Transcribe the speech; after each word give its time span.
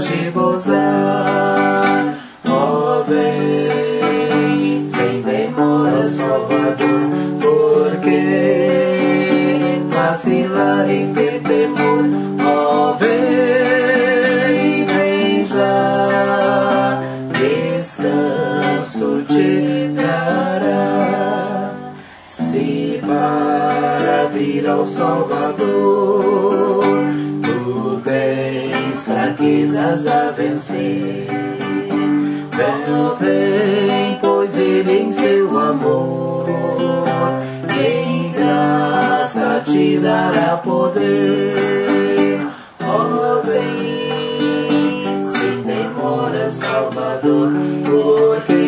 de 0.00 0.30
gozar. 0.30 2.14
Ó, 2.46 3.00
oh, 3.00 3.04
vem, 3.04 4.80
sem 4.90 5.22
demora, 5.22 6.06
Salvador, 6.06 7.08
porque 7.40 8.20
vacilar 9.88 10.90
em 10.90 11.12
ter 11.14 11.40
temor. 11.40 12.04
Ó, 12.44 12.90
oh, 12.90 12.94
vem, 12.98 14.84
vem 14.84 15.44
já, 15.44 17.00
descanso 17.32 19.22
te 19.26 19.94
dará. 19.94 21.72
Se 22.26 23.00
para 23.06 24.28
vir 24.32 24.68
ao 24.68 24.84
Salvador, 24.84 25.54
tu 27.42 28.00
tens 28.04 28.36
é 28.36 28.45
minhas 28.96 29.04
fraquezas 29.04 30.06
a 30.06 30.30
vencer. 30.30 31.26
Vem, 32.56 33.16
vem, 33.20 34.18
pois 34.20 34.56
Ele 34.56 34.98
em 34.98 35.12
seu 35.12 35.58
amor, 35.58 36.46
em 37.70 38.32
graça 38.32 39.62
te 39.64 39.98
dará 39.98 40.56
poder. 40.56 42.46
Oh, 42.80 43.42
vem, 43.42 45.30
sem 45.30 45.62
demora, 45.62 46.50
Salvador, 46.50 47.52
porque 47.84 48.65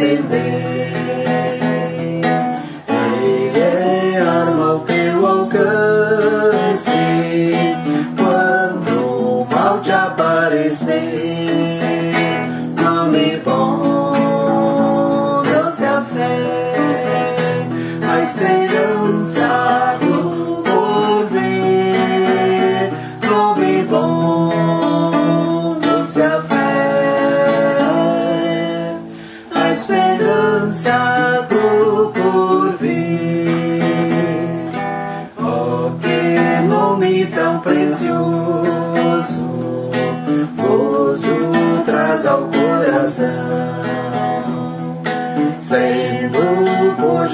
in 0.00 0.28
the 0.28 0.55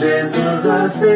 Jesus 0.02 0.66
aceitou. 0.66 1.12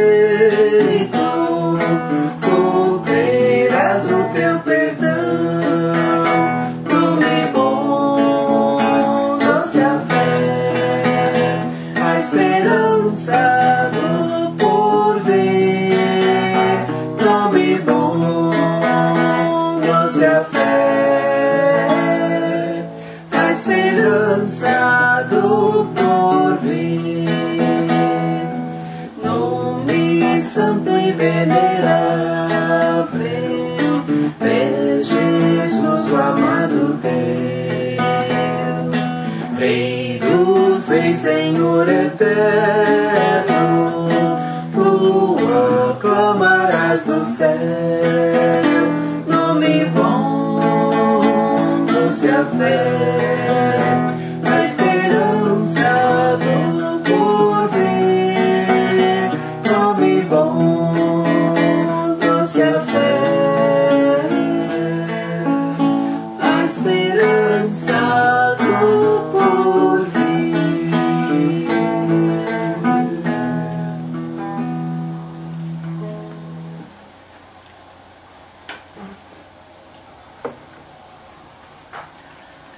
Venerável, 31.13 32.67
é 34.41 35.03
Jesus 35.03 36.11
o 36.11 36.17
amado 36.17 36.99
Deus, 37.01 38.07
Rei 39.59 40.19
dos 40.19 40.89
Reis, 40.89 41.21
Senhor 41.21 41.89
eterno, 41.89 42.27
tu 44.73 45.37
aclamarás 45.91 47.03
do 47.03 47.25
céu, 47.25 47.57
nome 49.27 49.85
bom, 49.87 51.85
doce 51.87 52.29
a 52.29 52.45
fé, 52.45 53.96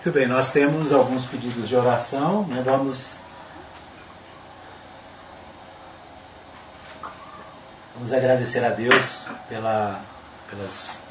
Muito 0.09 0.21
bem, 0.21 0.27
nós 0.27 0.51
temos 0.51 0.91
alguns 0.91 1.27
pedidos 1.27 1.69
de 1.69 1.77
oração, 1.77 2.47
né? 2.47 2.63
Vamos 2.65 3.19
Vamos 7.95 8.15
agradecer 8.15 8.65
a 8.65 8.71
Deus 8.71 9.27
pela, 9.51 10.01
pelas 10.49 11.03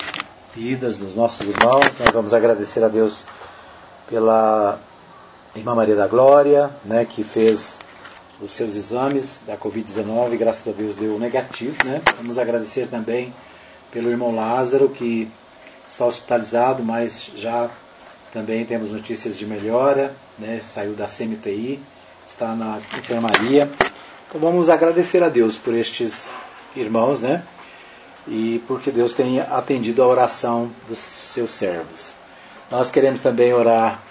vidas 0.56 0.98
dos 0.98 1.14
nossos 1.14 1.48
irmãos. 1.48 1.86
Nós 2.00 2.10
vamos 2.12 2.34
agradecer 2.34 2.84
a 2.84 2.88
Deus 2.88 3.24
pela 4.10 4.80
irmã 5.56 5.76
Maria 5.76 5.96
da 5.96 6.08
Glória, 6.08 6.72
né, 6.84 7.06
que 7.06 7.24
fez 7.24 7.80
os 8.42 8.50
seus 8.50 8.76
exames 8.76 9.44
da 9.46 9.56
Covid-19, 9.56 10.38
graças 10.40 10.74
a 10.74 10.76
Deus 10.76 10.96
deu 10.96 11.20
negativo. 11.20 11.86
Né? 11.86 12.02
Vamos 12.18 12.40
agradecer 12.40 12.88
também 12.88 13.32
pelo 13.92 14.10
irmão 14.10 14.36
Lázaro, 14.36 14.90
que 14.90 15.32
está 15.88 16.04
hospitalizado, 16.04 16.82
mas 16.82 17.32
já 17.36 17.70
também 18.32 18.66
temos 18.66 18.92
notícias 18.92 19.38
de 19.38 19.46
melhora, 19.46 20.14
né? 20.38 20.60
saiu 20.64 20.94
da 20.94 21.08
CMTI, 21.08 21.80
está 22.28 22.54
na 22.54 22.78
enfermaria. 22.98 23.70
Então 24.28 24.42
vamos 24.42 24.70
agradecer 24.70 25.24
a 25.24 25.30
Deus 25.30 25.58
por 25.58 25.74
estes 25.74 26.30
irmãos, 26.76 27.22
né? 27.22 27.44
E 28.28 28.62
porque 28.68 28.92
Deus 28.92 29.14
tem 29.14 29.40
atendido 29.40 30.04
a 30.04 30.08
oração 30.08 30.70
dos 30.88 31.00
seus 31.00 31.52
servos. 31.52 32.14
Nós 32.70 32.92
queremos 32.92 33.22
também 33.22 33.54
orar 33.54 34.04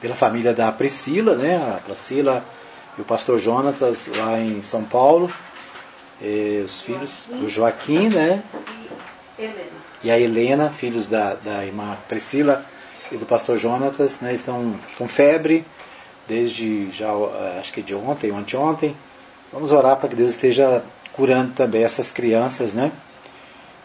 pela 0.00 0.14
família 0.14 0.54
da 0.54 0.70
Priscila, 0.70 1.34
né? 1.34 1.56
A 1.56 1.80
Priscila 1.80 2.44
e 2.96 3.00
o 3.00 3.04
pastor 3.04 3.40
Jonatas 3.40 4.08
lá 4.16 4.38
em 4.38 4.62
São 4.62 4.84
Paulo. 4.84 5.32
E 6.22 6.62
os 6.64 6.80
filhos 6.82 7.24
do 7.28 7.48
Joaquim, 7.48 8.08
né? 8.08 8.44
Helena. 9.36 9.78
E 10.04 10.10
a 10.12 10.18
Helena, 10.18 10.70
filhos 10.70 11.08
da, 11.08 11.34
da 11.34 11.66
irmã 11.66 11.96
Priscila 12.08 12.64
e 13.10 13.16
do 13.16 13.26
pastor 13.26 13.58
Jonatas, 13.58 14.20
né? 14.20 14.32
Estão 14.32 14.74
com 14.96 15.08
febre 15.08 15.64
desde 16.26 16.90
já, 16.92 17.08
eh, 17.08 17.58
acho 17.58 17.72
que 17.72 17.82
de 17.82 17.94
ontem 17.94 18.30
anteontem. 18.30 18.94
Vamos 19.52 19.72
orar 19.72 19.96
para 19.96 20.10
que 20.10 20.16
Deus 20.16 20.34
esteja 20.34 20.82
curando 21.12 21.54
também 21.54 21.82
essas 21.82 22.12
crianças, 22.12 22.74
né? 22.74 22.92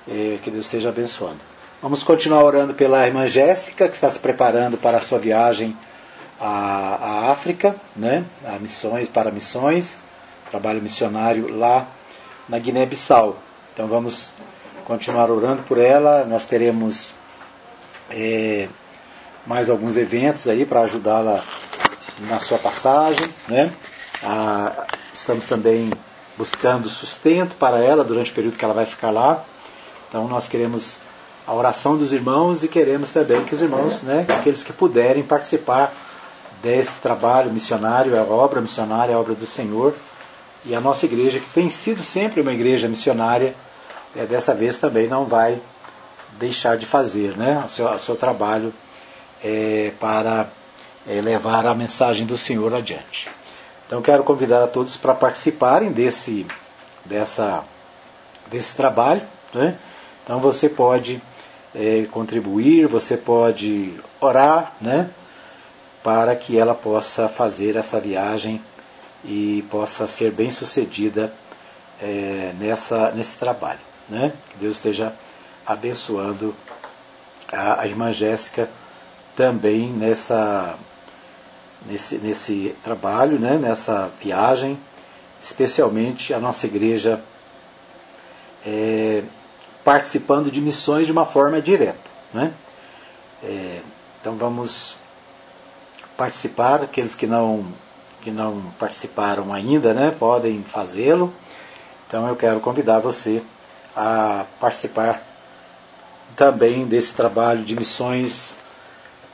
E 0.07 0.39
que 0.43 0.51
Deus 0.51 0.65
esteja 0.65 0.89
abençoando. 0.89 1.39
Vamos 1.81 2.03
continuar 2.03 2.43
orando 2.43 2.73
pela 2.73 3.05
irmã 3.07 3.25
Jéssica, 3.27 3.87
que 3.87 3.95
está 3.95 4.09
se 4.09 4.19
preparando 4.19 4.77
para 4.77 4.97
a 4.97 5.01
sua 5.01 5.19
viagem 5.19 5.75
à, 6.39 7.27
à 7.27 7.31
África, 7.31 7.75
né? 7.95 8.25
A 8.45 8.59
missões, 8.59 9.07
para 9.07 9.31
missões, 9.31 10.01
trabalho 10.51 10.81
missionário 10.81 11.47
lá 11.57 11.87
na 12.47 12.59
Guiné-Bissau. 12.59 13.37
Então 13.73 13.87
vamos 13.87 14.31
continuar 14.83 15.31
orando 15.31 15.63
por 15.63 15.77
ela. 15.77 16.25
Nós 16.25 16.45
teremos 16.45 17.13
é, 18.09 18.67
mais 19.45 19.69
alguns 19.69 19.97
eventos 19.97 20.47
aí 20.47 20.65
para 20.65 20.81
ajudá-la 20.81 21.41
na 22.29 22.39
sua 22.39 22.57
passagem, 22.57 23.27
né? 23.47 23.71
Ah, 24.23 24.85
estamos 25.13 25.47
também 25.47 25.91
buscando 26.37 26.87
sustento 26.89 27.55
para 27.55 27.79
ela 27.79 28.03
durante 28.03 28.31
o 28.31 28.35
período 28.35 28.57
que 28.57 28.63
ela 28.63 28.73
vai 28.73 28.85
ficar 28.85 29.11
lá. 29.11 29.43
Então 30.07 30.27
nós 30.27 30.47
queremos 30.47 30.99
a 31.45 31.53
oração 31.53 31.97
dos 31.97 32.13
irmãos 32.13 32.63
e 32.63 32.67
queremos 32.67 33.11
também 33.11 33.43
que 33.43 33.53
os 33.53 33.61
irmãos, 33.61 34.01
né, 34.01 34.25
aqueles 34.29 34.63
que 34.63 34.71
puderem 34.71 35.23
participar 35.23 35.93
desse 36.61 37.01
trabalho 37.01 37.51
missionário, 37.51 38.17
a 38.17 38.23
obra 38.23 38.61
missionária, 38.61 39.15
a 39.15 39.19
obra 39.19 39.33
do 39.33 39.45
Senhor. 39.45 39.93
E 40.65 40.73
a 40.73 40.79
nossa 40.79 41.05
igreja, 41.05 41.39
que 41.39 41.49
tem 41.49 41.69
sido 41.69 42.01
sempre 42.03 42.39
uma 42.39 42.53
igreja 42.53 42.87
missionária, 42.87 43.53
é, 44.15 44.25
dessa 44.25 44.53
vez 44.53 44.77
também 44.77 45.07
não 45.07 45.25
vai 45.25 45.61
deixar 46.39 46.77
de 46.77 46.85
fazer 46.85 47.35
né, 47.35 47.61
o, 47.65 47.69
seu, 47.69 47.85
o 47.85 47.99
seu 47.99 48.15
trabalho 48.15 48.73
é, 49.43 49.91
para 49.99 50.47
é, 51.05 51.19
levar 51.19 51.65
a 51.67 51.75
mensagem 51.75 52.25
do 52.25 52.37
Senhor 52.37 52.73
adiante. 52.73 53.29
Então 53.85 54.01
quero 54.01 54.23
convidar 54.23 54.63
a 54.63 54.67
todos 54.67 54.95
para 54.95 55.13
participarem 55.13 55.91
desse, 55.91 56.47
dessa, 57.05 57.63
desse 58.49 58.75
trabalho. 58.75 59.21
Né? 59.53 59.77
Então 60.23 60.39
você 60.39 60.69
pode 60.69 61.21
é, 61.75 62.05
contribuir, 62.09 62.87
você 62.87 63.17
pode 63.17 63.93
orar, 64.21 64.73
né? 64.79 65.09
para 66.01 66.35
que 66.35 66.57
ela 66.57 66.73
possa 66.73 67.27
fazer 67.29 67.75
essa 67.75 67.99
viagem 67.99 68.61
e 69.23 69.65
possa 69.69 70.07
ser 70.07 70.31
bem 70.31 70.51
sucedida 70.51 71.33
é, 72.01 72.53
nessa, 72.57 73.11
nesse 73.11 73.37
trabalho. 73.37 73.79
Né? 74.07 74.33
Que 74.49 74.57
Deus 74.57 74.77
esteja 74.77 75.13
abençoando 75.65 76.55
a, 77.51 77.81
a 77.81 77.87
irmã 77.87 78.11
Jéssica 78.11 78.69
também 79.35 79.87
nessa, 79.87 80.77
nesse, 81.85 82.17
nesse 82.17 82.75
trabalho, 82.83 83.39
né? 83.39 83.57
nessa 83.57 84.11
viagem, 84.21 84.79
especialmente 85.41 86.33
a 86.33 86.39
nossa 86.39 86.65
igreja 86.65 87.23
é, 88.65 89.23
participando 89.83 90.49
de 90.49 90.61
missões 90.61 91.05
de 91.05 91.11
uma 91.11 91.25
forma 91.25 91.61
direta. 91.61 92.09
Né? 92.33 92.53
É, 93.43 93.81
então 94.21 94.35
vamos 94.35 94.95
participar, 96.15 96.83
aqueles 96.83 97.15
que 97.15 97.27
não, 97.27 97.65
que 98.21 98.31
não 98.31 98.71
participaram 98.79 99.53
ainda, 99.53 99.93
né, 99.93 100.15
podem 100.17 100.63
fazê-lo. 100.63 101.33
Então 102.07 102.27
eu 102.27 102.35
quero 102.35 102.59
convidar 102.59 102.99
você 102.99 103.43
a 103.95 104.45
participar 104.59 105.21
também 106.35 106.85
desse 106.85 107.13
trabalho 107.13 107.63
de 107.63 107.75
missões 107.75 108.55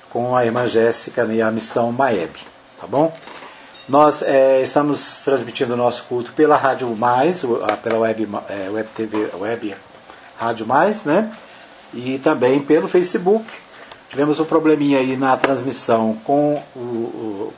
com 0.10 0.36
a 0.36 0.46
irmã 0.46 0.66
Jéssica 0.66 1.24
e 1.26 1.42
a 1.42 1.52
missão 1.52 1.92
Maeb, 1.92 2.36
tá 2.80 2.88
bom? 2.88 3.14
Nós 3.88 4.22
é, 4.22 4.62
estamos 4.62 5.20
transmitindo 5.22 5.74
o 5.74 5.78
nosso 5.78 6.04
culto 6.04 6.32
pela 6.34 6.56
Rádio 6.56 6.88
Mais, 6.96 7.44
pela 7.84 8.00
Web, 8.00 8.30
é, 8.48 8.70
web 8.70 8.90
TV, 8.96 9.32
Web 9.36 9.76
Rádio 10.38 10.68
Mais, 10.68 11.04
né? 11.04 11.32
E 11.94 12.20
também 12.20 12.62
pelo 12.62 12.88
Facebook. 12.88 13.46
Tivemos 14.08 14.40
um 14.40 14.46
probleminha 14.46 15.00
aí 15.00 15.18
na 15.18 15.36
transmissão 15.38 16.16
com 16.24 16.62
o, 16.76 16.80
o, 16.80 17.54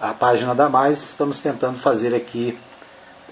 a 0.00 0.12
página 0.12 0.54
da 0.56 0.68
Mais. 0.68 1.02
Estamos 1.02 1.38
tentando 1.40 1.78
fazer 1.78 2.14
aqui 2.14 2.58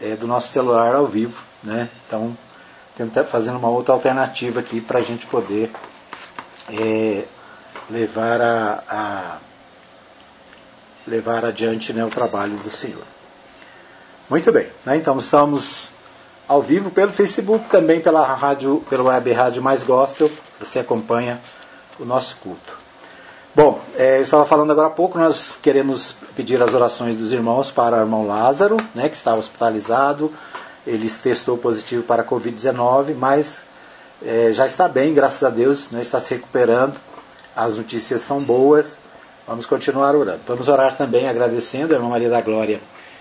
é, 0.00 0.14
do 0.14 0.28
nosso 0.28 0.48
celular 0.48 0.94
ao 0.94 1.06
vivo, 1.06 1.42
né? 1.62 1.88
Então, 2.06 2.36
tentando 2.96 3.26
fazendo 3.26 3.58
uma 3.58 3.68
outra 3.68 3.92
alternativa 3.92 4.60
aqui 4.60 4.80
para 4.80 5.00
a 5.00 5.02
gente 5.02 5.26
poder 5.26 5.72
é, 6.70 7.24
levar 7.90 8.40
a, 8.40 8.82
a, 8.88 9.36
levar 11.06 11.44
adiante 11.44 11.92
né, 11.92 12.04
o 12.04 12.10
trabalho 12.10 12.56
do 12.56 12.70
Senhor. 12.70 13.04
Muito 14.28 14.50
bem, 14.50 14.66
né? 14.84 14.96
então 14.96 15.18
estamos 15.18 15.90
ao 16.48 16.60
vivo 16.60 16.90
pelo 16.90 17.12
Facebook, 17.12 17.68
também 17.68 18.00
pela 18.00 18.24
rádio, 18.34 18.84
pela 18.88 19.04
web 19.04 19.32
rádio 19.32 19.62
Mais 19.62 19.82
Gospel. 19.84 20.30
Você 20.58 20.78
acompanha 20.78 21.40
o 21.98 22.04
nosso 22.04 22.36
culto. 22.36 22.76
Bom, 23.54 23.80
é, 23.96 24.18
eu 24.18 24.22
estava 24.22 24.44
falando 24.44 24.70
agora 24.70 24.88
há 24.88 24.90
pouco, 24.90 25.18
nós 25.18 25.56
queremos 25.62 26.16
pedir 26.34 26.62
as 26.62 26.74
orações 26.74 27.16
dos 27.16 27.32
irmãos 27.32 27.70
para 27.70 27.96
o 27.96 28.00
irmão 28.00 28.26
Lázaro, 28.26 28.76
né, 28.94 29.08
que 29.08 29.16
está 29.16 29.34
hospitalizado. 29.34 30.30
Ele 30.86 31.08
testou 31.08 31.56
positivo 31.56 32.02
para 32.02 32.22
a 32.22 32.24
Covid-19, 32.24 33.14
mas 33.14 33.62
é, 34.22 34.52
já 34.52 34.66
está 34.66 34.86
bem, 34.88 35.14
graças 35.14 35.42
a 35.42 35.48
Deus, 35.48 35.90
né, 35.90 36.02
está 36.02 36.20
se 36.20 36.34
recuperando. 36.34 37.00
As 37.56 37.76
notícias 37.76 38.20
são 38.20 38.40
boas. 38.40 38.98
Vamos 39.46 39.64
continuar 39.64 40.14
orando. 40.14 40.40
Vamos 40.46 40.68
orar 40.68 40.96
também 40.96 41.26
agradecendo. 41.26 41.94
A 41.94 41.96
irmã 41.96 42.10
Maria 42.10 42.28
da 42.28 42.40
Glória 42.42 42.80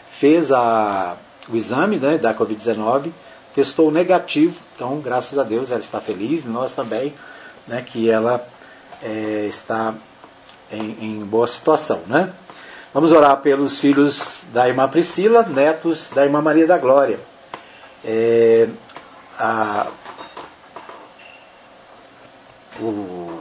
fez 0.10 0.52
a, 0.52 1.18
o 1.50 1.56
exame 1.56 1.98
né, 1.98 2.18
da 2.18 2.34
Covid-19, 2.34 3.12
testou 3.54 3.92
negativo, 3.92 4.60
então, 4.76 5.00
graças 5.00 5.38
a 5.38 5.44
Deus, 5.44 5.72
ela 5.72 5.80
está 5.80 6.02
feliz, 6.02 6.46
nós 6.46 6.74
também, 6.74 7.14
né, 7.68 7.82
que 7.82 8.10
ela 8.10 8.46
é, 9.02 9.46
está 9.48 9.94
em, 10.72 10.98
em 11.02 11.26
boa 11.26 11.48
situação, 11.48 12.02
né? 12.08 12.34
Vamos 12.94 13.12
orar 13.12 13.38
pelos 13.42 13.80
filhos 13.80 14.46
da 14.54 14.70
irmã 14.70 14.88
Priscila, 14.88 15.44
netos 15.44 16.12
da 16.16 16.24
irmã 16.24 16.42
Maria 16.42 16.66
da 16.66 16.78
Glória. 16.78 17.20
É, 18.06 18.70
a, 19.38 19.88
o 22.80 23.38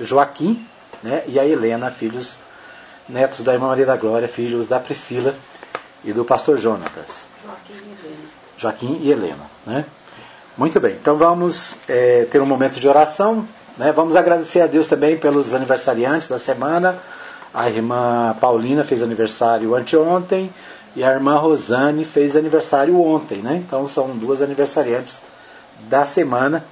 Joaquim 0.00 0.66
né, 1.02 1.22
e 1.26 1.38
a 1.38 1.46
Helena, 1.46 1.90
filhos 1.90 2.40
netos 3.08 3.42
da 3.42 3.54
irmã 3.54 3.68
Maria 3.68 3.86
da 3.86 3.96
Glória, 3.96 4.28
filhos 4.28 4.68
da 4.68 4.78
Priscila 4.78 5.34
e 6.04 6.12
do 6.12 6.24
pastor 6.24 6.58
Jonatas. 6.58 7.26
Joaquim 7.44 7.72
e 7.72 7.90
Helena. 7.90 8.18
Joaquim 8.56 8.98
e 9.02 9.10
Helena. 9.10 9.50
Né? 9.66 9.84
Muito 10.56 10.80
bem, 10.80 10.94
então 11.00 11.16
vamos 11.16 11.76
é, 11.88 12.24
ter 12.24 12.40
um 12.42 12.46
momento 12.46 12.80
de 12.80 12.88
oração. 12.88 13.46
Né? 13.76 13.92
Vamos 13.92 14.16
agradecer 14.16 14.60
a 14.60 14.66
Deus 14.66 14.88
também 14.88 15.16
pelos 15.16 15.54
aniversariantes 15.54 16.28
da 16.28 16.38
semana. 16.38 16.98
A 17.54 17.70
irmã 17.70 18.36
Paulina 18.40 18.84
fez 18.84 19.00
aniversário 19.00 19.74
anteontem 19.74 20.52
e 20.94 21.04
a 21.04 21.12
irmã 21.12 21.38
Rosane 21.38 22.04
fez 22.04 22.34
aniversário 22.36 23.00
ontem. 23.00 23.38
Né? 23.38 23.62
Então 23.64 23.88
são 23.88 24.16
duas 24.16 24.42
aniversariantes 24.42 25.22
da 25.88 26.04
semana. 26.04 26.64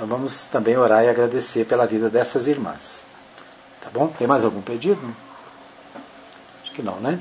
Então 0.00 0.08
vamos 0.08 0.46
também 0.46 0.78
orar 0.78 1.04
e 1.04 1.10
agradecer 1.10 1.66
pela 1.66 1.86
vida 1.86 2.08
dessas 2.08 2.46
irmãs. 2.46 3.04
Tá 3.82 3.90
bom? 3.92 4.08
Tem 4.08 4.26
mais 4.26 4.46
algum 4.46 4.62
pedido? 4.62 5.14
Acho 6.62 6.72
que 6.72 6.80
não, 6.80 6.98
né? 7.00 7.18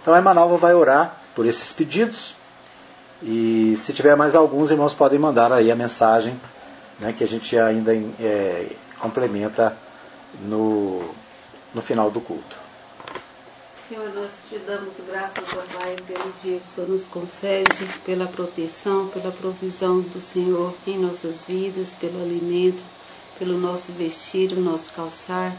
Então 0.00 0.14
a 0.14 0.16
irmã 0.16 0.32
Nalva 0.32 0.56
vai 0.56 0.72
orar 0.72 1.20
por 1.34 1.44
esses 1.44 1.70
pedidos. 1.74 2.34
E 3.22 3.74
se 3.76 3.92
tiver 3.92 4.16
mais 4.16 4.34
alguns, 4.34 4.70
irmãos 4.70 4.94
podem 4.94 5.18
mandar 5.18 5.52
aí 5.52 5.70
a 5.70 5.76
mensagem 5.76 6.40
né, 6.98 7.12
que 7.12 7.22
a 7.22 7.28
gente 7.28 7.58
ainda 7.58 7.94
é, 7.94 8.76
complementa 8.98 9.76
no, 10.40 11.14
no 11.74 11.82
final 11.82 12.10
do 12.10 12.22
culto. 12.22 12.61
Senhor, 13.92 14.14
nós 14.14 14.32
te 14.48 14.58
damos 14.60 14.94
graças, 15.06 15.44
ó 15.52 15.78
Pai, 15.78 15.94
pelo 16.06 16.32
dia 16.42 16.58
que 16.58 16.66
o 16.66 16.74
Senhor 16.74 16.88
nos 16.88 17.04
concede, 17.04 17.86
pela 18.06 18.26
proteção, 18.26 19.08
pela 19.08 19.30
provisão 19.30 20.00
do 20.00 20.18
Senhor 20.18 20.74
em 20.86 20.98
nossas 20.98 21.44
vidas, 21.44 21.94
pelo 21.94 22.22
alimento, 22.22 22.82
pelo 23.38 23.58
nosso 23.58 23.92
vestir, 23.92 24.50
o 24.52 24.60
nosso 24.62 24.90
calçar. 24.94 25.54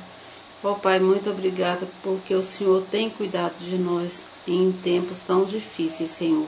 Ó 0.63 0.73
Pai, 0.73 0.99
muito 0.99 1.29
obrigada 1.29 1.87
porque 2.01 2.33
o 2.33 2.41
Senhor 2.41 2.83
tem 2.89 3.07
cuidado 3.07 3.53
de 3.59 3.77
nós 3.77 4.25
em 4.47 4.71
tempos 4.71 5.19
tão 5.19 5.45
difíceis, 5.45 6.09
Senhor. 6.09 6.47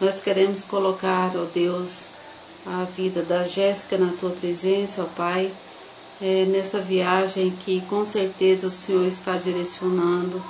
Nós 0.00 0.18
queremos 0.20 0.64
colocar, 0.64 1.30
ó 1.36 1.44
Deus, 1.44 2.06
a 2.66 2.82
vida 2.86 3.22
da 3.22 3.44
Jéssica 3.44 3.96
na 3.96 4.12
tua 4.14 4.30
presença, 4.30 5.04
ó 5.04 5.06
Pai, 5.06 5.52
é, 6.20 6.44
nessa 6.44 6.80
viagem 6.80 7.52
que 7.64 7.82
com 7.82 8.04
certeza 8.04 8.66
o 8.66 8.70
Senhor 8.72 9.06
está 9.06 9.36
direcionando 9.36 10.42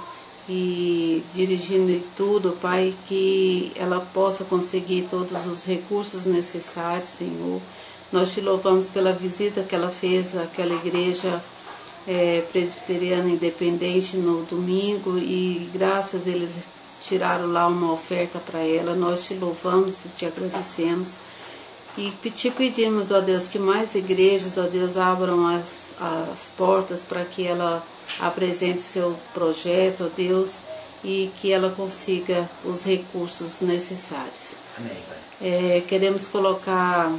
e 0.48 1.22
dirigindo 1.34 2.02
tudo, 2.16 2.56
Pai, 2.60 2.94
que 3.06 3.72
ela 3.74 4.00
possa 4.00 4.44
conseguir 4.44 5.06
todos 5.08 5.46
os 5.46 5.64
recursos 5.64 6.26
necessários, 6.26 7.08
Senhor. 7.08 7.60
Nós 8.12 8.32
te 8.32 8.40
louvamos 8.40 8.88
pela 8.90 9.12
visita 9.12 9.62
que 9.62 9.74
ela 9.74 9.90
fez 9.90 10.36
àquela 10.36 10.74
igreja 10.74 11.42
é, 12.06 12.42
presbiteriana 12.52 13.30
independente 13.30 14.16
no 14.16 14.44
domingo 14.44 15.18
e 15.18 15.68
graças 15.72 16.26
eles 16.26 16.56
tiraram 17.02 17.50
lá 17.50 17.66
uma 17.66 17.92
oferta 17.92 18.38
para 18.38 18.60
ela. 18.60 18.94
Nós 18.94 19.26
te 19.26 19.34
louvamos 19.34 20.04
e 20.04 20.08
te 20.10 20.26
agradecemos. 20.26 21.14
E 21.96 22.10
te 22.10 22.50
pedimos, 22.50 23.10
ó 23.10 23.20
Deus, 23.20 23.46
que 23.46 23.58
mais 23.58 23.94
igrejas, 23.94 24.58
ó 24.58 24.62
Deus, 24.62 24.96
abram 24.96 25.46
as, 25.46 25.83
as 26.00 26.50
portas 26.56 27.02
para 27.02 27.24
que 27.24 27.46
ela 27.46 27.82
apresente 28.20 28.82
seu 28.82 29.16
projeto, 29.32 30.04
ó 30.04 30.16
Deus, 30.16 30.58
e 31.02 31.30
que 31.36 31.52
ela 31.52 31.70
consiga 31.70 32.48
os 32.64 32.84
recursos 32.84 33.60
necessários. 33.60 34.56
Amém. 34.78 34.96
É, 35.40 35.82
queremos 35.86 36.28
colocar 36.28 37.16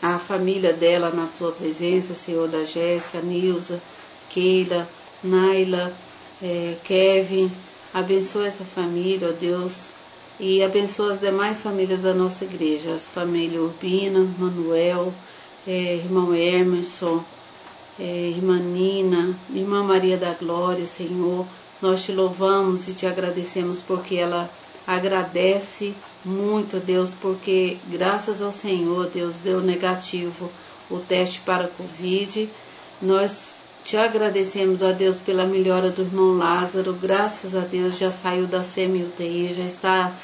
a 0.00 0.18
família 0.18 0.72
dela 0.72 1.10
na 1.10 1.26
tua 1.26 1.52
presença, 1.52 2.14
Senhor, 2.14 2.48
da 2.48 2.64
Jéssica, 2.64 3.20
Nilza, 3.20 3.80
Keila, 4.30 4.88
Naila, 5.22 5.96
é, 6.42 6.76
Kevin. 6.82 7.52
Abençoa 7.94 8.46
essa 8.46 8.64
família, 8.64 9.28
ó 9.28 9.32
Deus, 9.32 9.90
e 10.40 10.62
abençoa 10.64 11.12
as 11.12 11.20
demais 11.20 11.62
famílias 11.62 12.00
da 12.00 12.14
nossa 12.14 12.44
igreja, 12.44 12.94
as 12.94 13.06
famílias 13.06 13.62
Urbina, 13.62 14.26
Manuel, 14.38 15.12
é, 15.66 15.96
irmão 15.96 16.34
Emerson, 16.34 17.22
é, 18.02 18.30
irmã 18.30 18.58
Nina, 18.58 19.38
irmã 19.54 19.84
Maria 19.84 20.16
da 20.16 20.34
Glória, 20.34 20.88
Senhor. 20.88 21.46
Nós 21.80 22.02
te 22.02 22.10
louvamos 22.10 22.88
e 22.88 22.94
te 22.94 23.06
agradecemos 23.06 23.80
porque 23.80 24.16
ela 24.16 24.50
agradece 24.84 25.94
muito, 26.24 26.80
Deus, 26.80 27.14
porque 27.14 27.76
graças 27.86 28.42
ao 28.42 28.50
Senhor, 28.50 29.06
Deus 29.06 29.38
deu 29.38 29.60
negativo 29.60 30.50
o 30.90 30.98
teste 30.98 31.40
para 31.42 31.66
a 31.66 31.68
Covid. 31.68 32.50
Nós 33.00 33.54
te 33.84 33.96
agradecemos, 33.96 34.82
ó 34.82 34.90
Deus, 34.90 35.20
pela 35.20 35.46
melhora 35.46 35.88
do 35.88 36.02
irmão 36.02 36.36
Lázaro. 36.36 36.92
Graças 36.94 37.54
a 37.54 37.60
Deus 37.60 37.96
já 37.98 38.10
saiu 38.10 38.48
da 38.48 38.64
semi-UTI, 38.64 39.52
já 39.52 39.64
está 39.64 40.20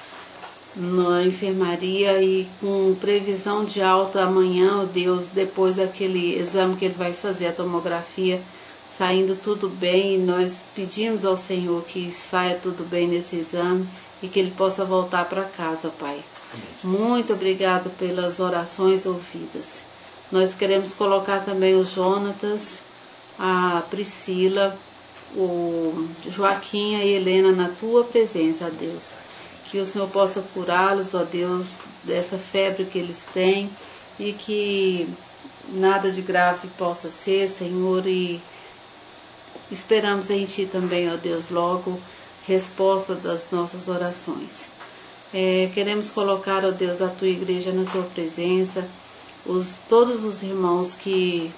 na 0.78 1.24
enfermaria 1.24 2.22
e 2.22 2.48
com 2.60 2.94
previsão 2.94 3.64
de 3.64 3.82
alta 3.82 4.22
amanhã, 4.22 4.82
ó 4.82 4.84
Deus, 4.84 5.26
depois 5.26 5.74
daquele 5.74 6.38
exame 6.38 6.76
que 6.76 6.84
ele 6.84 6.94
vai 6.94 7.12
fazer, 7.12 7.48
a 7.48 7.52
tomografia, 7.52 8.40
saindo 8.88 9.34
tudo 9.34 9.68
bem. 9.68 10.20
Nós 10.20 10.64
pedimos 10.76 11.24
ao 11.24 11.36
Senhor 11.36 11.84
que 11.84 12.12
saia 12.12 12.60
tudo 12.60 12.84
bem 12.84 13.08
nesse 13.08 13.36
exame 13.36 13.88
e 14.22 14.28
que 14.28 14.38
ele 14.38 14.52
possa 14.52 14.84
voltar 14.84 15.24
para 15.28 15.50
casa, 15.50 15.90
Pai. 15.90 16.24
Muito 16.84 17.32
obrigado 17.32 17.90
pelas 17.90 18.38
orações 18.38 19.04
ouvidas. 19.04 19.82
Nós 20.30 20.54
queremos 20.54 20.94
colocar 20.94 21.40
também 21.40 21.74
o 21.74 21.84
Jonatas, 21.84 22.82
a 23.36 23.82
Priscila, 23.90 24.78
o 25.34 26.06
Joaquim 26.26 26.92
e 26.92 27.00
a 27.00 27.04
Helena 27.04 27.50
na 27.50 27.68
tua 27.68 28.04
presença, 28.04 28.70
Deus 28.70 29.27
que 29.70 29.78
o 29.78 29.86
Senhor 29.86 30.08
possa 30.10 30.40
curá-los, 30.40 31.14
ó 31.14 31.24
Deus, 31.24 31.78
dessa 32.04 32.38
febre 32.38 32.86
que 32.86 32.98
eles 32.98 33.26
têm 33.34 33.70
e 34.18 34.32
que 34.32 35.08
nada 35.68 36.10
de 36.10 36.22
grave 36.22 36.68
possa 36.68 37.10
ser, 37.10 37.48
Senhor, 37.48 38.06
e 38.06 38.42
esperamos 39.70 40.30
em 40.30 40.44
Ti 40.46 40.66
também, 40.66 41.12
ó 41.12 41.16
Deus, 41.16 41.50
logo 41.50 41.98
resposta 42.46 43.14
das 43.14 43.50
nossas 43.50 43.88
orações. 43.88 44.72
É, 45.32 45.70
queremos 45.74 46.10
colocar, 46.10 46.64
ó 46.64 46.70
Deus, 46.70 47.02
a 47.02 47.08
Tua 47.08 47.28
igreja 47.28 47.70
na 47.70 47.84
Tua 47.84 48.04
presença, 48.04 48.88
os, 49.44 49.78
todos 49.88 50.24
os 50.24 50.42
irmãos 50.42 50.94
que 50.94 51.52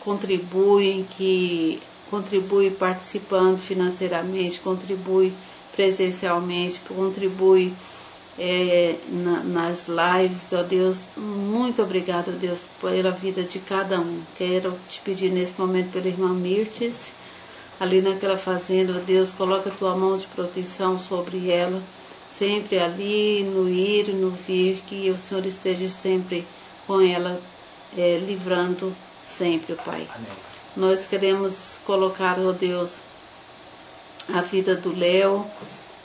contribuem, 0.00 1.06
que 1.16 1.80
contribuem 2.10 2.70
participando 2.70 3.58
financeiramente, 3.58 4.60
contribuem 4.60 5.34
presencialmente, 5.76 6.80
contribui 6.88 7.72
é, 8.38 8.96
na, 9.08 9.44
nas 9.44 9.86
lives, 9.86 10.52
ó 10.52 10.62
Deus. 10.62 11.04
Muito 11.16 11.82
obrigado, 11.82 12.32
Deus, 12.32 12.66
pela 12.80 13.10
vida 13.10 13.44
de 13.44 13.58
cada 13.60 14.00
um. 14.00 14.24
Quero 14.36 14.76
te 14.88 15.00
pedir 15.02 15.30
nesse 15.30 15.58
momento 15.60 15.92
pela 15.92 16.08
irmã 16.08 16.32
Mirtes, 16.32 17.12
ali 17.78 18.00
naquela 18.00 18.38
fazenda, 18.38 18.96
ó 18.96 19.00
Deus, 19.00 19.32
coloca 19.32 19.68
a 19.68 19.72
tua 19.72 19.94
mão 19.94 20.16
de 20.16 20.26
proteção 20.28 20.98
sobre 20.98 21.50
ela, 21.50 21.82
sempre 22.30 22.78
ali, 22.78 23.44
no 23.44 23.68
ir 23.68 24.08
e 24.08 24.12
no 24.12 24.30
vir, 24.30 24.82
que 24.86 25.08
o 25.10 25.16
Senhor 25.16 25.44
esteja 25.46 25.88
sempre 25.88 26.46
com 26.86 27.00
ela, 27.00 27.40
é, 27.96 28.18
livrando 28.18 28.94
sempre, 29.22 29.74
Pai. 29.74 30.08
Amém. 30.14 30.28
Nós 30.76 31.06
queremos 31.06 31.80
colocar, 31.86 32.38
ó 32.38 32.52
Deus, 32.52 33.00
a 34.32 34.40
vida 34.40 34.74
do 34.74 34.92
Léo, 34.92 35.46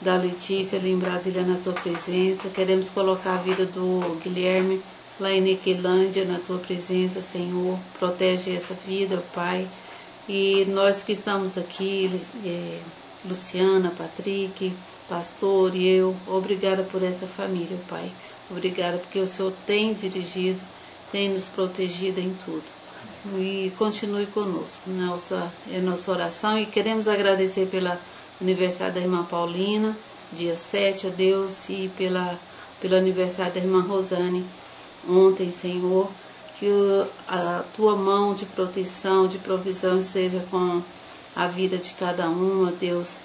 da 0.00 0.16
Letícia 0.16 0.78
ali 0.78 0.90
em 0.92 0.98
Brasília 0.98 1.42
na 1.42 1.56
tua 1.56 1.72
presença. 1.72 2.48
Queremos 2.48 2.90
colocar 2.90 3.34
a 3.34 3.42
vida 3.42 3.66
do 3.66 4.18
Guilherme 4.22 4.82
lá 5.20 5.30
em 5.30 5.40
Niquelândia 5.40 6.24
na 6.24 6.38
tua 6.38 6.58
presença, 6.58 7.22
Senhor. 7.22 7.78
Protege 7.98 8.54
essa 8.54 8.74
vida, 8.74 9.24
Pai. 9.34 9.70
E 10.28 10.64
nós 10.66 11.02
que 11.02 11.12
estamos 11.12 11.58
aqui, 11.58 12.22
é, 12.44 12.80
Luciana, 13.24 13.90
Patrick, 13.90 14.72
pastor 15.08 15.74
e 15.74 15.88
eu, 15.88 16.16
obrigada 16.26 16.84
por 16.84 17.02
essa 17.02 17.26
família, 17.26 17.78
Pai. 17.88 18.12
Obrigada 18.50 18.98
porque 18.98 19.18
o 19.18 19.26
Senhor 19.26 19.52
tem 19.66 19.94
dirigido, 19.94 20.60
tem 21.10 21.30
nos 21.30 21.48
protegido 21.48 22.20
em 22.20 22.34
tudo. 22.34 22.81
E 23.24 23.72
continue 23.78 24.26
conosco. 24.26 24.90
Nossa, 24.90 25.52
é 25.70 25.80
nossa 25.80 26.10
oração 26.10 26.58
e 26.58 26.66
queremos 26.66 27.06
agradecer 27.06 27.68
pela 27.68 28.00
aniversário 28.40 28.94
da 28.94 29.00
irmã 29.00 29.24
Paulina, 29.24 29.96
dia 30.32 30.56
7, 30.56 31.06
a 31.06 31.10
Deus, 31.10 31.68
e 31.68 31.88
pela, 31.96 32.38
pelo 32.80 32.96
aniversário 32.96 33.52
da 33.54 33.60
irmã 33.60 33.82
Rosane, 33.82 34.48
ontem, 35.08 35.52
Senhor. 35.52 36.10
Que 36.58 36.68
o, 36.68 37.06
a 37.28 37.64
tua 37.74 37.96
mão 37.96 38.34
de 38.34 38.46
proteção, 38.46 39.28
de 39.28 39.38
provisão 39.38 40.00
esteja 40.00 40.44
com 40.50 40.82
a 41.34 41.46
vida 41.46 41.78
de 41.78 41.92
cada 41.94 42.28
uma, 42.28 42.72
Deus 42.72 43.20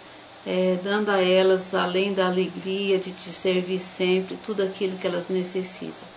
é, 0.46 0.80
dando 0.82 1.10
a 1.10 1.22
elas, 1.22 1.74
além 1.74 2.14
da 2.14 2.28
alegria 2.28 2.98
de 2.98 3.12
te 3.12 3.32
servir 3.32 3.80
sempre, 3.80 4.38
tudo 4.38 4.64
aquilo 4.64 4.98
que 4.98 5.06
elas 5.06 5.28
necessitam. 5.28 6.08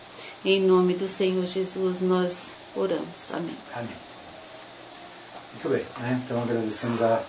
Em 0.45 0.61
nome 0.61 0.95
do 0.95 1.09
Senhor 1.09 1.45
Jesus, 1.47 2.01
nós 2.01 2.53
oramos. 2.77 3.33
Amém. 3.33 3.57
Amém. 3.75 3.97
Muito 5.53 5.69
bem, 5.69 5.85
né? 5.99 6.21
então 6.25 6.43
agradecemos 6.43 7.03
a, 7.03 7.23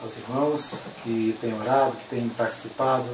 aos 0.00 0.16
irmãos 0.16 0.74
que 1.02 1.36
têm 1.40 1.52
orado, 1.52 1.96
que 1.96 2.08
têm 2.08 2.28
participado, 2.28 3.10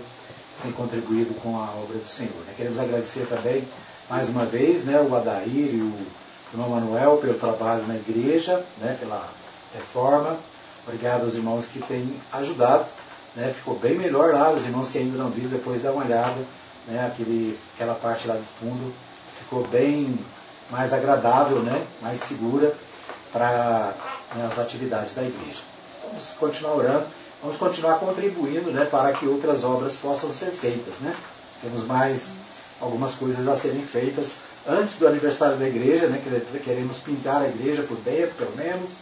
que 0.56 0.62
têm 0.62 0.72
contribuído 0.72 1.34
com 1.34 1.58
a 1.58 1.70
obra 1.76 1.98
do 1.98 2.06
Senhor. 2.06 2.44
Né? 2.44 2.52
Queremos 2.56 2.78
agradecer 2.78 3.26
também, 3.26 3.66
mais 4.10 4.28
uma 4.28 4.44
vez, 4.44 4.84
né, 4.84 5.00
o 5.00 5.14
Adair 5.14 5.74
e 5.74 5.80
o 5.80 6.06
irmão 6.52 6.70
Manuel 6.70 7.18
pelo 7.18 7.34
trabalho 7.34 7.86
na 7.86 7.96
igreja, 7.96 8.64
né, 8.78 8.96
pela 9.00 9.32
reforma. 9.74 10.38
Obrigado 10.84 11.22
aos 11.22 11.34
irmãos 11.34 11.66
que 11.66 11.80
têm 11.86 12.20
ajudado 12.30 12.86
né, 13.36 13.50
ficou 13.50 13.78
bem 13.78 13.96
melhor 13.96 14.32
lá, 14.32 14.50
os 14.50 14.64
irmãos 14.64 14.88
que 14.88 14.96
ainda 14.96 15.18
não 15.18 15.28
viram, 15.28 15.50
depois 15.50 15.82
dá 15.82 15.92
uma 15.92 16.04
olhada, 16.04 16.42
né, 16.88 17.06
aquele, 17.06 17.58
aquela 17.74 17.94
parte 17.94 18.26
lá 18.26 18.34
do 18.34 18.42
fundo 18.42 18.94
ficou 19.34 19.66
bem 19.68 20.18
mais 20.70 20.92
agradável, 20.92 21.62
né, 21.62 21.86
mais 22.00 22.20
segura 22.20 22.74
para 23.32 23.94
né, 24.34 24.46
as 24.46 24.58
atividades 24.58 25.14
da 25.14 25.22
igreja. 25.22 25.62
Vamos 26.06 26.30
continuar 26.32 26.74
orando, 26.74 27.06
vamos 27.42 27.56
continuar 27.56 27.98
contribuindo 27.98 28.70
né, 28.70 28.84
para 28.84 29.12
que 29.12 29.26
outras 29.26 29.64
obras 29.64 29.96
possam 29.96 30.32
ser 30.32 30.50
feitas. 30.50 31.00
Né? 31.00 31.14
Temos 31.62 31.84
mais 31.84 32.32
algumas 32.80 33.14
coisas 33.14 33.46
a 33.48 33.54
serem 33.54 33.82
feitas 33.82 34.40
antes 34.66 34.98
do 34.98 35.06
aniversário 35.06 35.58
da 35.58 35.68
igreja, 35.68 36.08
né, 36.08 36.20
queremos 36.62 36.98
pintar 36.98 37.42
a 37.42 37.48
igreja 37.48 37.84
por 37.84 37.96
dentro, 37.98 38.34
pelo 38.34 38.56
menos, 38.56 39.00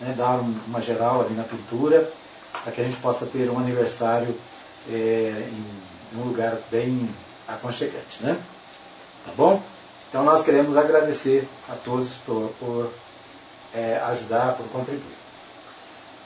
né, 0.00 0.14
dar 0.16 0.40
uma 0.40 0.80
geral 0.80 1.22
ali 1.22 1.34
na 1.34 1.44
pintura 1.44 2.12
para 2.62 2.72
que 2.72 2.80
a 2.80 2.84
gente 2.84 2.96
possa 2.98 3.26
ter 3.26 3.50
um 3.50 3.58
aniversário 3.58 4.34
é, 4.86 5.50
em 6.12 6.18
um 6.18 6.24
lugar 6.24 6.60
bem 6.70 7.14
aconchegante. 7.46 8.22
Né? 8.22 8.40
Tá 9.26 9.32
bom? 9.34 9.62
Então 10.10 10.24
nós 10.24 10.42
queremos 10.42 10.76
agradecer 10.76 11.48
a 11.68 11.76
todos 11.76 12.14
por, 12.26 12.52
por 12.58 12.92
é, 13.72 13.96
ajudar, 14.06 14.56
por 14.56 14.68
contribuir. 14.70 15.16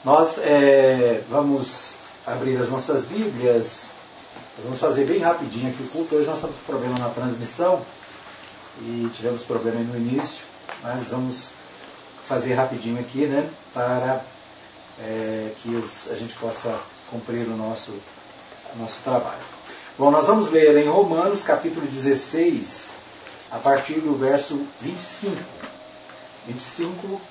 Nós 0.03 0.39
é, 0.39 1.21
vamos 1.29 1.95
abrir 2.25 2.57
as 2.57 2.67
nossas 2.69 3.03
Bíblias. 3.03 3.91
Nós 4.55 4.65
vamos 4.65 4.79
fazer 4.79 5.05
bem 5.05 5.19
rapidinho 5.19 5.69
aqui 5.69 5.83
o 5.83 5.87
culto. 5.87 6.15
Hoje 6.15 6.27
nós 6.27 6.37
estamos 6.37 6.57
com 6.57 6.63
problema 6.63 6.97
na 6.97 7.09
transmissão 7.09 7.79
e 8.81 9.07
tivemos 9.13 9.43
problema 9.43 9.79
no 9.79 9.95
início, 9.95 10.43
mas 10.81 11.09
vamos 11.09 11.51
fazer 12.23 12.55
rapidinho 12.55 12.99
aqui, 12.99 13.27
né? 13.27 13.47
Para 13.71 14.25
é, 14.99 15.51
que 15.57 15.75
os, 15.75 16.09
a 16.11 16.15
gente 16.15 16.33
possa 16.35 16.75
cumprir 17.11 17.47
o 17.47 17.55
nosso, 17.55 17.91
o 18.73 18.79
nosso 18.79 19.03
trabalho. 19.03 19.43
Bom, 19.95 20.09
nós 20.09 20.25
vamos 20.25 20.49
ler 20.49 20.75
em 20.77 20.89
Romanos 20.89 21.43
capítulo 21.43 21.85
16, 21.85 22.84
a 23.55 23.59
partir 23.59 24.01
do 24.01 24.13
verso 24.13 24.67
25. 24.81 25.41
25, 26.45 27.21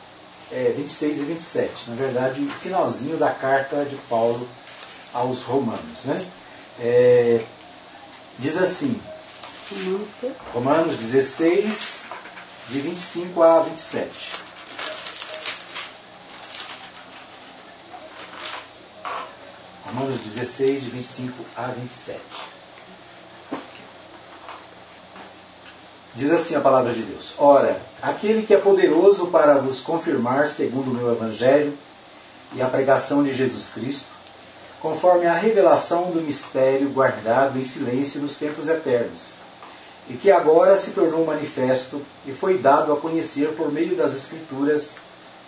é, 0.51 0.73
26 0.73 1.21
e 1.21 1.25
27. 1.25 1.91
Na 1.91 1.97
verdade, 1.97 2.47
finalzinho 2.61 3.19
da 3.19 3.31
carta 3.31 3.85
de 3.85 3.97
Paulo 4.09 4.49
aos 5.13 5.43
Romanos. 5.43 6.07
Né? 6.07 6.19
É, 6.81 7.45
diz 8.39 8.57
assim, 8.57 9.01
Romanos 10.55 10.97
16, 10.97 12.07
de 12.71 12.81
25 12.81 13.43
a 13.43 13.61
27. 13.61 14.31
Romanos 19.85 20.19
16, 20.19 20.85
de 20.85 20.91
25 20.91 21.45
a 21.55 21.67
27. 21.67 22.54
Diz 26.17 26.31
assim 26.31 26.55
a 26.55 26.61
palavra 26.61 26.93
de 26.93 27.03
Deus: 27.03 27.35
Ora, 27.39 27.77
aquele 28.01 28.43
que 28.43 28.55
é 28.55 28.59
poderoso 28.59 29.29
para 29.29 29.59
vos 29.59 29.81
confirmar, 29.81 30.47
segundo 30.47 30.91
o 30.91 30.95
meu 30.95 31.11
evangelho 31.11 31.77
e 32.55 32.63
a 32.63 32.69
pregação 32.69 33.25
de 33.25 33.33
Jesus 33.33 33.69
Cristo, 33.71 34.09
conforme 34.81 35.27
a 35.27 35.35
revelação 35.35 36.13
do 36.13 36.23
mistério 36.23 36.93
guardado 36.93 37.59
em 37.59 37.65
silêncio 37.65 38.21
nos 38.21 38.37
tempos 38.37 38.69
eternos, 38.69 39.39
e 40.09 40.15
que 40.15 40.31
agora 40.31 40.77
se 40.77 40.93
tornou 40.93 41.27
manifesto 41.27 42.01
e 42.25 42.33
foi 42.33 42.59
dado 42.59 42.93
a 42.93 43.01
conhecer 43.01 43.55
por 43.55 43.73
meio 43.73 43.97
das 43.97 44.15
Escrituras 44.15 44.99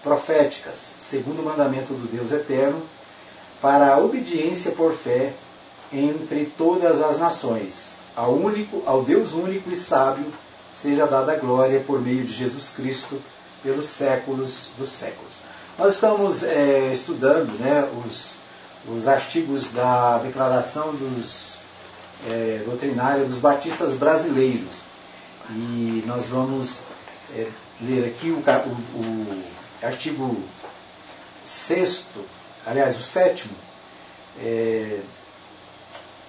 proféticas, 0.02 0.94
segundo 0.98 1.42
o 1.42 1.44
mandamento 1.44 1.94
do 1.94 2.08
Deus 2.08 2.32
eterno 2.32 2.82
para 3.62 3.94
a 3.94 3.98
obediência 3.98 4.72
por 4.72 4.92
fé 4.92 5.32
entre 5.92 6.46
todas 6.46 7.00
as 7.00 7.18
nações. 7.18 8.00
Ao, 8.16 8.34
único, 8.34 8.82
ao 8.86 9.04
Deus 9.04 9.32
único 9.32 9.70
e 9.70 9.76
sábio 9.76 10.32
seja 10.76 11.06
dada 11.06 11.32
a 11.32 11.36
glória 11.36 11.80
por 11.80 12.02
meio 12.02 12.22
de 12.22 12.34
Jesus 12.34 12.68
Cristo 12.68 13.18
pelos 13.62 13.86
séculos 13.86 14.68
dos 14.76 14.90
séculos. 14.90 15.40
Nós 15.78 15.94
estamos 15.94 16.42
é, 16.42 16.92
estudando 16.92 17.58
né, 17.58 17.88
os, 18.04 18.36
os 18.86 19.08
artigos 19.08 19.70
da 19.70 20.18
Declaração 20.18 20.94
dos, 20.94 21.60
é, 22.30 22.62
Doutrinária 22.66 23.24
dos 23.24 23.38
Batistas 23.38 23.94
Brasileiros. 23.94 24.84
E 25.50 26.04
nós 26.06 26.28
vamos 26.28 26.82
é, 27.32 27.48
ler 27.80 28.04
aqui 28.04 28.30
o, 28.30 28.36
o, 28.36 29.02
o 29.02 29.44
artigo 29.82 30.36
6 31.42 32.06
aliás, 32.66 32.98
o 32.98 33.02
sétimo, 33.02 33.56
é, 34.38 35.00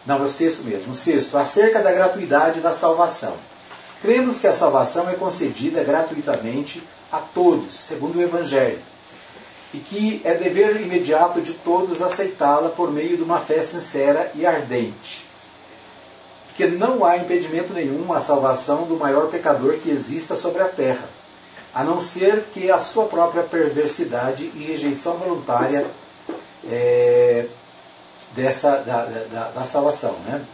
não, 0.06 0.20
é 0.20 0.22
o 0.22 0.30
sexto 0.30 0.64
mesmo, 0.64 0.94
o 0.94 0.96
sexto, 0.96 1.38
acerca 1.38 1.84
da 1.84 1.92
gratuidade 1.92 2.62
da 2.62 2.72
salvação. 2.72 3.38
Cremos 4.02 4.40
que 4.40 4.48
a 4.48 4.54
salvação 4.54 5.10
é 5.10 5.16
concedida 5.16 5.84
gratuitamente 5.84 6.84
a 7.12 7.20
todos, 7.20 7.74
segundo 7.74 8.20
o 8.20 8.22
Evangelho, 8.22 8.82
e 9.74 9.80
que 9.80 10.22
é 10.24 10.36
dever 10.36 10.80
imediato 10.80 11.42
de 11.42 11.54
todos 11.54 12.02
aceitá-la 12.02 12.70
por 12.70 12.92
meio 12.92 13.18
de 13.18 13.24
uma 13.24 13.40
fé 13.40 13.62
sincera 13.62 14.32
e 14.36 14.46
ardente. 14.46 15.26
Que 16.54 16.68
não 16.68 17.04
há 17.04 17.18
impedimento 17.18 17.74
nenhum 17.74 18.14
à 18.14 18.20
salvação 18.20 18.86
do 18.86 18.98
maior 18.98 19.30
pecador 19.30 19.78
que 19.78 19.90
exista 19.90 20.36
sobre 20.36 20.62
a 20.62 20.70
terra, 20.70 21.10
a 21.74 21.84
não 21.84 22.00
ser 22.00 22.46
que 22.46 22.70
a 22.70 22.78
sua 22.78 23.06
própria 23.06 23.44
perversidade 23.44 24.52
e 24.56 24.64
rejeição 24.64 25.16
voluntária 25.16 25.88
é, 26.70 27.48
dessa, 28.34 28.78
da, 28.78 29.06
da, 29.06 29.50
da 29.50 29.66
salvação. 29.66 30.14
Né? 30.26 30.46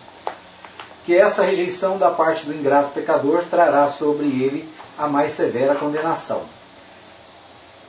Que 1.03 1.15
essa 1.15 1.43
rejeição 1.43 1.97
da 1.97 2.09
parte 2.09 2.45
do 2.45 2.53
ingrato 2.53 2.93
pecador 2.93 3.45
trará 3.45 3.87
sobre 3.87 4.25
ele 4.25 4.69
a 4.97 5.07
mais 5.07 5.31
severa 5.31 5.75
condenação, 5.75 6.43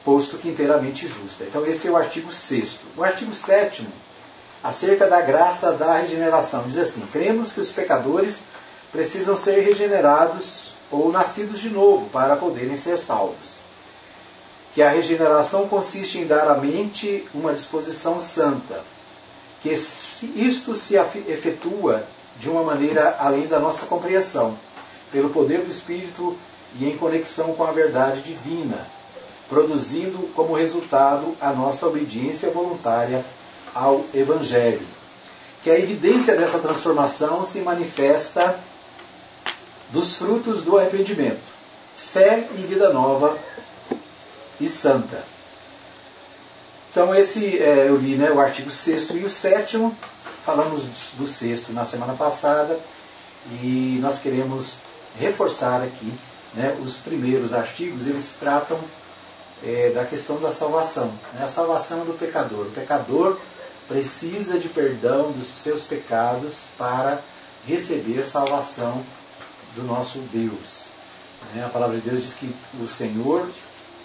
posto 0.04 0.36
que 0.36 0.48
inteiramente 0.48 1.06
justa. 1.06 1.44
Então, 1.44 1.64
esse 1.64 1.86
é 1.86 1.90
o 1.90 1.96
artigo 1.96 2.32
6. 2.32 2.80
O 2.96 3.04
artigo 3.04 3.32
7, 3.32 3.86
acerca 4.62 5.06
da 5.06 5.20
graça 5.20 5.72
da 5.72 5.98
regeneração, 5.98 6.64
diz 6.66 6.78
assim: 6.78 7.06
Cremos 7.06 7.52
que 7.52 7.60
os 7.60 7.70
pecadores 7.70 8.44
precisam 8.90 9.36
ser 9.36 9.60
regenerados 9.60 10.72
ou 10.90 11.12
nascidos 11.12 11.60
de 11.60 11.70
novo 11.70 12.10
para 12.10 12.36
poderem 12.36 12.74
ser 12.74 12.98
salvos 12.98 13.64
que 14.74 14.82
a 14.82 14.90
regeneração 14.90 15.68
consiste 15.68 16.18
em 16.18 16.26
dar 16.26 16.48
à 16.48 16.56
mente 16.56 17.24
uma 17.32 17.54
disposição 17.54 18.18
santa, 18.18 18.82
que 19.60 19.70
isto 19.70 20.74
se 20.74 20.96
efetua 20.96 22.04
de 22.38 22.50
uma 22.50 22.62
maneira 22.62 23.16
além 23.18 23.46
da 23.46 23.60
nossa 23.60 23.86
compreensão, 23.86 24.58
pelo 25.12 25.30
poder 25.30 25.64
do 25.64 25.70
Espírito 25.70 26.36
e 26.78 26.88
em 26.88 26.96
conexão 26.96 27.54
com 27.54 27.64
a 27.64 27.72
verdade 27.72 28.22
divina, 28.22 28.86
produzindo 29.48 30.18
como 30.34 30.56
resultado 30.56 31.36
a 31.40 31.52
nossa 31.52 31.86
obediência 31.86 32.50
voluntária 32.50 33.24
ao 33.74 34.04
Evangelho. 34.12 34.86
Que 35.62 35.70
a 35.70 35.78
evidência 35.78 36.36
dessa 36.36 36.58
transformação 36.58 37.44
se 37.44 37.60
manifesta 37.60 38.62
dos 39.90 40.16
frutos 40.16 40.62
do 40.62 40.76
arrependimento, 40.76 41.42
fé 41.94 42.48
e 42.52 42.62
vida 42.62 42.92
nova 42.92 43.38
e 44.60 44.68
santa. 44.68 45.33
Então 46.94 47.12
esse 47.12 47.58
é, 47.58 47.88
eu 47.88 47.96
li 47.96 48.14
né, 48.14 48.30
o 48.30 48.38
artigo 48.38 48.70
6 48.70 49.10
e 49.10 49.24
o 49.24 49.28
7 49.28 49.90
falamos 50.44 50.86
do 51.14 51.26
sexto 51.26 51.72
na 51.72 51.84
semana 51.84 52.14
passada 52.14 52.78
e 53.60 53.98
nós 54.00 54.20
queremos 54.20 54.76
reforçar 55.16 55.82
aqui 55.82 56.12
né, 56.54 56.78
os 56.80 56.96
primeiros 56.98 57.52
artigos, 57.52 58.06
eles 58.06 58.36
tratam 58.38 58.78
é, 59.64 59.90
da 59.90 60.04
questão 60.04 60.40
da 60.40 60.52
salvação, 60.52 61.08
né, 61.32 61.42
a 61.42 61.48
salvação 61.48 62.04
do 62.04 62.16
pecador. 62.16 62.68
O 62.68 62.74
pecador 62.76 63.40
precisa 63.88 64.56
de 64.56 64.68
perdão 64.68 65.32
dos 65.32 65.46
seus 65.46 65.82
pecados 65.82 66.66
para 66.78 67.20
receber 67.66 68.24
salvação 68.24 69.04
do 69.74 69.82
nosso 69.82 70.18
Deus. 70.32 70.86
Né, 71.52 71.64
a 71.64 71.70
palavra 71.70 71.96
de 71.96 72.08
Deus 72.08 72.22
diz 72.22 72.34
que 72.34 72.54
o 72.80 72.86
Senhor, 72.86 73.48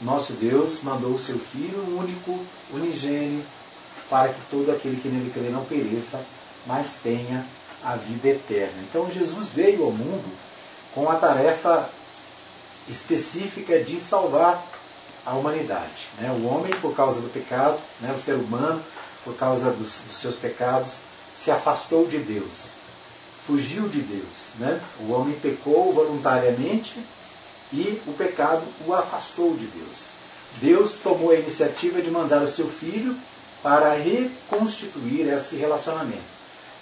nosso 0.01 0.33
Deus, 0.33 0.81
mandou 0.81 1.11
o 1.11 1.19
seu 1.19 1.37
Filho 1.37 1.97
único, 1.97 2.39
unigênio, 2.71 3.43
para 4.09 4.29
que 4.29 4.41
todo 4.49 4.71
aquele 4.71 4.99
que 5.01 5.09
nele 5.09 5.31
crê 5.31 5.49
não 5.49 5.65
pereça, 5.65 6.23
mas 6.65 6.95
tenha 6.95 7.47
a 7.83 7.95
vida 7.95 8.29
eterna. 8.29 8.81
Então 8.81 9.09
Jesus 9.09 9.49
veio 9.49 9.83
ao 9.83 9.91
mundo 9.91 10.29
com 10.93 11.09
a 11.09 11.17
tarefa 11.17 11.89
específica 12.87 13.81
de 13.83 13.99
salvar 13.99 14.65
a 15.25 15.35
humanidade. 15.35 16.09
Né? 16.17 16.31
O 16.31 16.45
homem, 16.45 16.71
por 16.81 16.95
causa 16.95 17.21
do 17.21 17.29
pecado, 17.29 17.77
né? 17.99 18.11
o 18.11 18.17
ser 18.17 18.35
humano, 18.35 18.83
por 19.23 19.35
causa 19.35 19.71
dos, 19.71 20.01
dos, 20.01 20.15
seus 20.15 20.35
pecados, 20.35 21.01
se 21.33 21.51
afastou 21.51 22.07
de 22.07 22.17
Deus, 22.17 22.75
fugiu 23.37 23.87
de 23.87 24.01
Deus. 24.01 24.53
Né? 24.55 24.81
O 25.01 25.11
homem 25.11 25.39
pecou 25.39 25.93
voluntariamente 25.93 27.05
e 27.71 28.01
o 28.07 28.13
pecado 28.13 28.63
o 28.85 28.93
afastou 28.93 29.55
de 29.55 29.67
Deus. 29.67 30.07
Deus 30.59 30.95
tomou 30.95 31.31
a 31.31 31.35
iniciativa 31.35 32.01
de 32.01 32.09
mandar 32.09 32.41
o 32.41 32.47
seu 32.47 32.67
filho 32.67 33.15
para 33.61 33.93
reconstituir 33.93 35.27
esse 35.27 35.55
relacionamento 35.55 36.39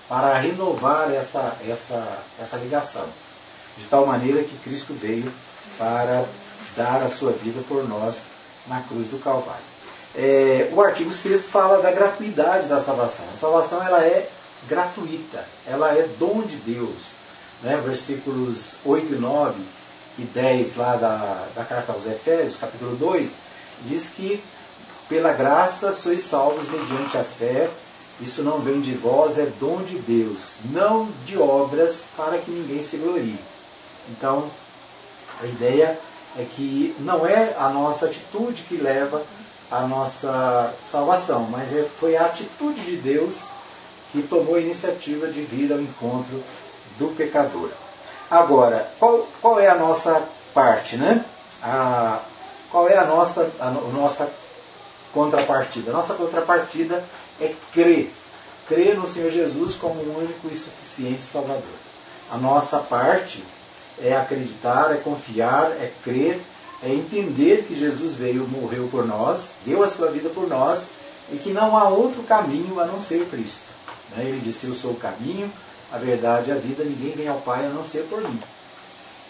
para 0.07 0.37
renovar 0.37 1.11
essa, 1.11 1.57
essa, 1.67 2.19
essa 2.39 2.57
ligação. 2.57 3.05
De 3.77 3.85
tal 3.85 4.05
maneira 4.05 4.43
que 4.43 4.57
Cristo 4.57 4.93
veio 4.93 5.31
para 5.77 6.25
dar 6.75 7.01
a 7.01 7.09
sua 7.09 7.31
vida 7.31 7.61
por 7.67 7.87
nós 7.87 8.25
na 8.67 8.81
cruz 8.81 9.09
do 9.09 9.19
Calvário. 9.19 9.65
É, 10.15 10.69
o 10.73 10.81
artigo 10.81 11.11
6 11.11 11.43
fala 11.43 11.81
da 11.81 11.91
gratuidade 11.91 12.67
da 12.67 12.79
salvação. 12.79 13.29
A 13.31 13.35
salvação 13.35 13.83
ela 13.83 14.03
é 14.03 14.31
gratuita, 14.67 15.45
ela 15.65 15.93
é 15.93 16.07
dom 16.15 16.41
de 16.41 16.57
Deus. 16.57 17.15
Né? 17.61 17.77
Versículos 17.77 18.77
8 18.83 19.13
e 19.13 19.17
9 19.17 19.61
e 20.17 20.23
10 20.23 20.75
lá 20.75 20.95
da, 20.95 21.47
da 21.55 21.65
carta 21.65 21.93
aos 21.93 22.05
Efésios, 22.05 22.57
capítulo 22.57 22.95
2, 22.95 23.35
diz 23.85 24.09
que 24.09 24.43
pela 25.07 25.31
graça 25.31 25.91
sois 25.91 26.21
salvos 26.21 26.69
mediante 26.69 27.17
a 27.17 27.23
fé, 27.23 27.69
isso 28.19 28.41
não 28.41 28.59
vem 28.59 28.81
de 28.81 28.93
vós, 28.93 29.37
é 29.37 29.45
dom 29.45 29.83
de 29.83 29.99
Deus, 29.99 30.57
não 30.71 31.11
de 31.25 31.37
obras 31.37 32.07
para 32.15 32.39
que 32.39 32.49
ninguém 32.49 32.81
se 32.81 32.97
glorie. 32.97 33.39
Então, 34.09 34.51
a 35.41 35.45
ideia 35.45 35.99
é 36.35 36.43
que 36.43 36.95
não 36.99 37.25
é 37.25 37.55
a 37.55 37.69
nossa 37.69 38.07
atitude 38.07 38.63
que 38.63 38.77
leva 38.77 39.23
à 39.69 39.81
nossa 39.81 40.73
salvação, 40.83 41.43
mas 41.43 41.75
é, 41.75 41.83
foi 41.83 42.15
a 42.15 42.25
atitude 42.25 42.81
de 42.81 42.97
Deus 42.97 43.49
que 44.11 44.27
tomou 44.27 44.55
a 44.55 44.61
iniciativa 44.61 45.27
de 45.27 45.41
vir 45.41 45.71
ao 45.71 45.79
encontro 45.79 46.41
do 46.97 47.15
pecador. 47.15 47.71
Agora, 48.29 48.91
qual, 48.99 49.25
qual 49.41 49.59
é 49.59 49.69
a 49.69 49.75
nossa 49.75 50.21
parte, 50.53 50.97
né? 50.97 51.23
A, 51.61 52.25
qual 52.71 52.87
é 52.89 52.97
a 52.97 53.05
nossa, 53.05 53.49
a, 53.59 53.67
a 53.67 53.71
nossa 53.71 54.29
contrapartida? 55.13 55.91
A 55.91 55.93
nossa 55.93 56.13
contrapartida 56.15 57.03
é 57.39 57.53
crer. 57.71 58.13
Crer 58.67 58.97
no 58.97 59.07
Senhor 59.07 59.29
Jesus 59.29 59.75
como 59.75 60.01
o 60.01 60.17
único 60.19 60.47
e 60.47 60.53
suficiente 60.53 61.23
Salvador. 61.23 61.77
A 62.29 62.37
nossa 62.37 62.79
parte 62.79 63.43
é 63.97 64.15
acreditar, 64.15 64.91
é 64.91 64.97
confiar, 64.97 65.71
é 65.71 65.91
crer, 66.03 66.41
é 66.83 66.89
entender 66.89 67.63
que 67.63 67.75
Jesus 67.75 68.13
veio, 68.13 68.47
morreu 68.47 68.87
por 68.89 69.05
nós, 69.05 69.55
deu 69.65 69.83
a 69.83 69.87
sua 69.87 70.11
vida 70.11 70.29
por 70.29 70.47
nós 70.47 70.89
e 71.31 71.37
que 71.37 71.51
não 71.51 71.77
há 71.77 71.89
outro 71.89 72.23
caminho 72.23 72.79
a 72.79 72.85
não 72.85 72.99
ser 72.99 73.25
Cristo. 73.27 73.69
Né? 74.09 74.25
Ele 74.25 74.39
disse: 74.39 74.67
Eu 74.67 74.73
sou 74.73 74.91
o 74.91 74.97
caminho, 74.97 75.51
a 75.91 75.97
verdade 75.97 76.49
e 76.49 76.53
a 76.53 76.57
vida, 76.57 76.83
ninguém 76.83 77.11
vem 77.11 77.27
ao 77.27 77.39
Pai 77.39 77.65
a 77.65 77.69
não 77.69 77.83
ser 77.83 78.03
por 78.03 78.21
mim. 78.21 78.39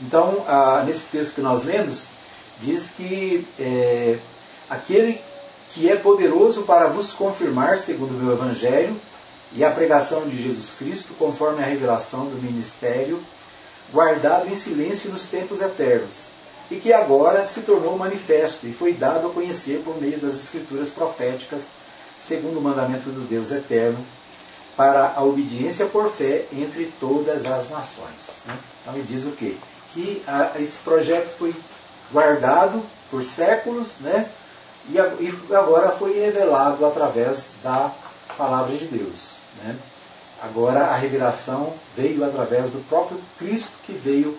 Então, 0.02 0.46
nesse 0.86 1.06
texto 1.08 1.36
que 1.36 1.42
nós 1.42 1.64
lemos, 1.64 2.08
diz 2.60 2.92
que 2.92 3.48
é, 3.60 4.18
aquele 4.70 5.20
que 5.74 5.90
é 5.90 5.96
poderoso 5.96 6.64
para 6.64 6.88
vos 6.88 7.14
confirmar, 7.14 7.78
segundo 7.78 8.12
o 8.12 8.24
meu 8.24 8.32
Evangelho, 8.34 9.00
e 9.54 9.64
a 9.64 9.72
pregação 9.72 10.28
de 10.28 10.42
Jesus 10.42 10.76
Cristo, 10.78 11.14
conforme 11.14 11.64
a 11.64 11.66
revelação 11.66 12.28
do 12.28 12.42
ministério, 12.42 13.24
guardado 13.92 14.50
em 14.50 14.56
silêncio 14.56 15.12
nos 15.12 15.26
tempos 15.26 15.62
eternos, 15.62 16.30
e 16.70 16.80
que 16.80 16.92
agora 16.92 17.46
se 17.46 17.62
tornou 17.62 17.98
manifesto 17.98 18.68
e 18.68 18.74
foi 18.74 18.94
dado 18.94 19.28
a 19.28 19.30
conhecer 19.30 19.82
por 19.84 20.00
meio 20.02 20.20
das 20.20 20.36
escrituras 20.36 20.90
proféticas, 20.90 21.68
segundo 22.20 22.60
o 22.60 22.62
mandamento 22.62 23.10
do 23.10 23.22
Deus 23.22 23.52
eterno, 23.52 24.04
para 24.78 25.14
a 25.16 25.24
obediência 25.24 25.88
por 25.88 26.08
fé 26.08 26.46
entre 26.54 26.94
todas 27.00 27.48
as 27.48 27.70
nações. 27.72 28.44
Né? 28.46 28.58
Então 28.80 28.94
ele 28.94 29.04
diz 29.04 29.26
o 29.26 29.32
quê? 29.32 29.58
Que 29.90 30.22
a, 30.28 30.62
esse 30.62 30.78
projeto 30.78 31.28
foi 31.30 31.56
guardado 32.12 32.84
por 33.10 33.24
séculos, 33.24 33.98
né? 34.00 34.32
e 34.90 35.00
agora 35.54 35.90
foi 35.90 36.20
revelado 36.20 36.86
através 36.86 37.56
da 37.64 37.92
palavra 38.38 38.78
de 38.78 38.86
Deus. 38.86 39.40
Né? 39.64 39.76
Agora 40.42 40.86
a 40.86 40.96
revelação 40.96 41.74
veio 41.96 42.24
através 42.24 42.70
do 42.70 42.88
próprio 42.88 43.20
Cristo 43.40 43.76
que 43.84 43.94
veio 43.94 44.38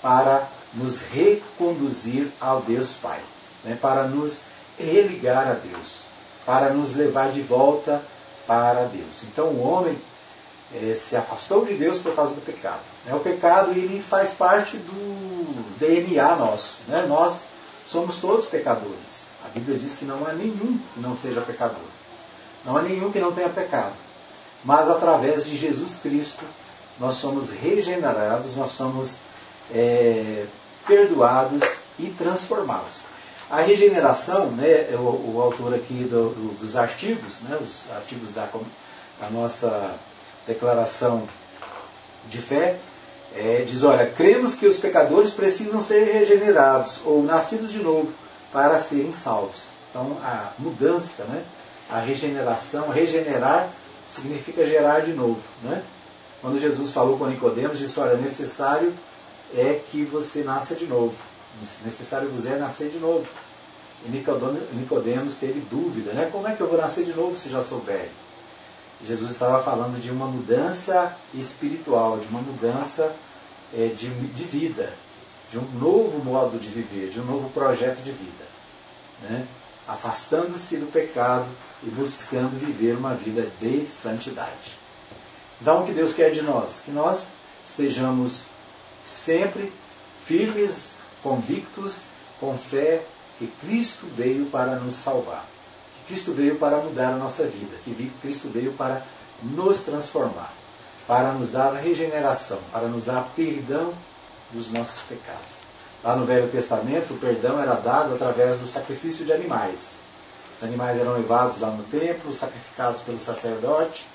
para 0.00 0.48
nos 0.72 1.02
reconduzir 1.02 2.32
ao 2.40 2.62
Deus 2.62 2.94
Pai, 2.94 3.20
né? 3.62 3.78
para 3.80 4.08
nos 4.08 4.42
religar 4.78 5.46
a 5.46 5.54
Deus, 5.54 6.04
para 6.46 6.72
nos 6.72 6.96
levar 6.96 7.30
de 7.30 7.42
volta 7.42 8.02
para 8.46 8.84
Deus. 8.86 9.24
Então 9.24 9.48
o 9.48 9.60
homem 9.60 9.98
é, 10.72 10.94
se 10.94 11.16
afastou 11.16 11.64
de 11.64 11.74
Deus 11.74 11.98
por 11.98 12.14
causa 12.14 12.34
do 12.34 12.40
pecado. 12.40 12.80
Né? 13.04 13.14
O 13.14 13.20
pecado 13.20 13.70
ele 13.70 14.00
faz 14.00 14.32
parte 14.32 14.76
do 14.76 15.78
DNA 15.78 16.36
nosso. 16.36 16.90
Né? 16.90 17.06
Nós 17.06 17.44
somos 17.84 18.18
todos 18.18 18.46
pecadores. 18.46 19.28
A 19.44 19.48
Bíblia 19.48 19.78
diz 19.78 19.96
que 19.96 20.04
não 20.04 20.26
há 20.26 20.32
nenhum 20.32 20.78
que 20.94 21.00
não 21.00 21.14
seja 21.14 21.40
pecador. 21.40 21.84
Não 22.64 22.76
há 22.76 22.82
nenhum 22.82 23.12
que 23.12 23.20
não 23.20 23.32
tenha 23.32 23.48
pecado. 23.50 23.94
Mas 24.64 24.88
através 24.88 25.44
de 25.44 25.56
Jesus 25.56 25.96
Cristo, 25.96 26.42
nós 26.98 27.16
somos 27.16 27.50
regenerados, 27.50 28.56
nós 28.56 28.70
somos 28.70 29.18
é, 29.70 30.46
perdoados 30.86 31.80
e 31.98 32.08
transformados. 32.08 33.04
A 33.50 33.60
regeneração, 33.60 34.50
né, 34.50 34.88
o, 34.96 35.34
o 35.34 35.42
autor 35.42 35.74
aqui 35.74 36.04
do, 36.04 36.30
do, 36.30 36.58
dos 36.58 36.76
artigos, 36.76 37.40
né, 37.42 37.56
os 37.60 37.90
artigos 37.92 38.32
da, 38.32 38.48
da 39.20 39.30
nossa 39.30 39.98
declaração 40.46 41.28
de 42.28 42.38
fé, 42.38 42.78
é, 43.34 43.62
diz: 43.62 43.82
olha, 43.82 44.10
cremos 44.10 44.54
que 44.54 44.66
os 44.66 44.78
pecadores 44.78 45.30
precisam 45.30 45.80
ser 45.80 46.04
regenerados 46.04 47.00
ou 47.04 47.22
nascidos 47.22 47.70
de 47.70 47.82
novo 47.82 48.12
para 48.52 48.78
serem 48.78 49.12
salvos. 49.12 49.68
Então, 49.90 50.18
a 50.22 50.52
mudança, 50.58 51.24
né? 51.24 51.44
a 51.88 51.98
regeneração, 52.00 52.88
regenerar 52.88 53.72
significa 54.08 54.66
gerar 54.66 55.00
de 55.00 55.12
novo. 55.12 55.42
Né? 55.62 55.84
Quando 56.40 56.58
Jesus 56.58 56.92
falou 56.92 57.18
com 57.18 57.26
Nicodemos, 57.26 57.78
disse, 57.78 57.98
olha, 57.98 58.16
necessário 58.16 58.96
é 59.52 59.74
que 59.90 60.04
você 60.06 60.42
nasça 60.42 60.74
de 60.74 60.86
novo. 60.86 61.16
Necessário 61.60 62.30
vos 62.30 62.46
é 62.46 62.56
nascer 62.56 62.90
de 62.90 62.98
novo. 62.98 63.26
E 64.04 64.10
Nicodemos 64.10 65.36
teve 65.36 65.60
dúvida, 65.60 66.12
né? 66.12 66.28
Como 66.30 66.46
é 66.46 66.54
que 66.54 66.60
eu 66.60 66.68
vou 66.68 66.76
nascer 66.76 67.04
de 67.06 67.14
novo 67.14 67.36
se 67.36 67.48
já 67.48 67.62
sou 67.62 67.80
velho? 67.80 68.12
Jesus 69.02 69.32
estava 69.32 69.62
falando 69.62 70.00
de 70.00 70.10
uma 70.10 70.26
mudança 70.26 71.16
espiritual, 71.32 72.18
de 72.18 72.26
uma 72.28 72.40
mudança 72.40 73.14
é, 73.72 73.88
de, 73.88 74.08
de 74.08 74.44
vida, 74.44 74.94
de 75.50 75.58
um 75.58 75.70
novo 75.78 76.18
modo 76.24 76.58
de 76.58 76.68
viver, 76.68 77.10
de 77.10 77.20
um 77.20 77.24
novo 77.24 77.50
projeto 77.50 78.02
de 78.02 78.12
vida. 78.12 78.44
Né? 79.22 79.48
Afastando-se 79.86 80.78
do 80.78 80.86
pecado 80.86 81.48
e 81.82 81.90
buscando 81.90 82.58
viver 82.58 82.96
uma 82.96 83.14
vida 83.14 83.50
de 83.60 83.86
santidade. 83.86 84.78
Então, 85.60 85.82
o 85.82 85.86
que 85.86 85.92
Deus 85.92 86.12
quer 86.12 86.30
de 86.30 86.42
nós? 86.42 86.80
Que 86.80 86.90
nós 86.90 87.30
estejamos 87.66 88.46
sempre 89.02 89.72
firmes, 90.24 90.96
convictos, 91.24 92.04
com 92.38 92.56
fé 92.56 93.02
que 93.38 93.46
Cristo 93.46 94.06
veio 94.14 94.46
para 94.50 94.76
nos 94.76 94.94
salvar, 94.94 95.44
que 95.96 96.12
Cristo 96.12 96.32
veio 96.32 96.56
para 96.56 96.84
mudar 96.84 97.14
a 97.14 97.16
nossa 97.16 97.46
vida, 97.46 97.76
que 97.82 98.12
Cristo 98.20 98.50
veio 98.50 98.74
para 98.74 99.04
nos 99.42 99.80
transformar, 99.80 100.52
para 101.08 101.32
nos 101.32 101.50
dar 101.50 101.74
regeneração, 101.74 102.60
para 102.70 102.88
nos 102.88 103.04
dar 103.04 103.32
perdão 103.34 103.92
dos 104.52 104.70
nossos 104.70 105.02
pecados. 105.02 105.64
Lá 106.02 106.14
no 106.14 106.26
Velho 106.26 106.50
Testamento, 106.50 107.14
o 107.14 107.18
perdão 107.18 107.60
era 107.60 107.80
dado 107.80 108.14
através 108.14 108.58
do 108.58 108.68
sacrifício 108.68 109.24
de 109.24 109.32
animais. 109.32 109.98
animais 110.62 110.98
eram 110.98 111.14
levados 111.14 111.60
lá 111.60 111.70
no 111.70 111.82
templo, 111.84 112.32
sacrificados 112.32 113.00
pelo 113.00 113.18
sacerdote, 113.18 114.06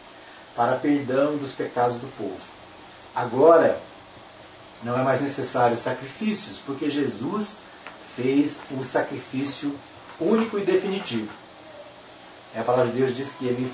para 0.55 0.77
perdão 0.77 1.35
dos 1.37 1.51
pecados 1.51 1.97
do 1.97 2.07
povo. 2.15 2.39
Agora, 3.15 3.81
não 4.83 4.97
é 4.97 5.03
mais 5.03 5.21
necessário 5.21 5.77
sacrifícios, 5.77 6.57
porque 6.57 6.89
Jesus 6.89 7.61
fez 8.15 8.59
o 8.71 8.83
sacrifício 8.83 9.77
único 10.19 10.57
e 10.57 10.65
definitivo. 10.65 11.31
A 12.55 12.63
palavra 12.63 12.91
de 12.91 12.97
Deus 12.97 13.15
diz 13.15 13.33
que 13.33 13.45
ele 13.45 13.71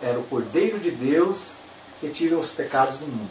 era 0.00 0.18
o 0.18 0.24
Cordeiro 0.24 0.78
de 0.78 0.90
Deus 0.90 1.54
que 2.00 2.08
tira 2.08 2.38
os 2.38 2.52
pecados 2.52 2.98
do 2.98 3.06
mundo. 3.06 3.30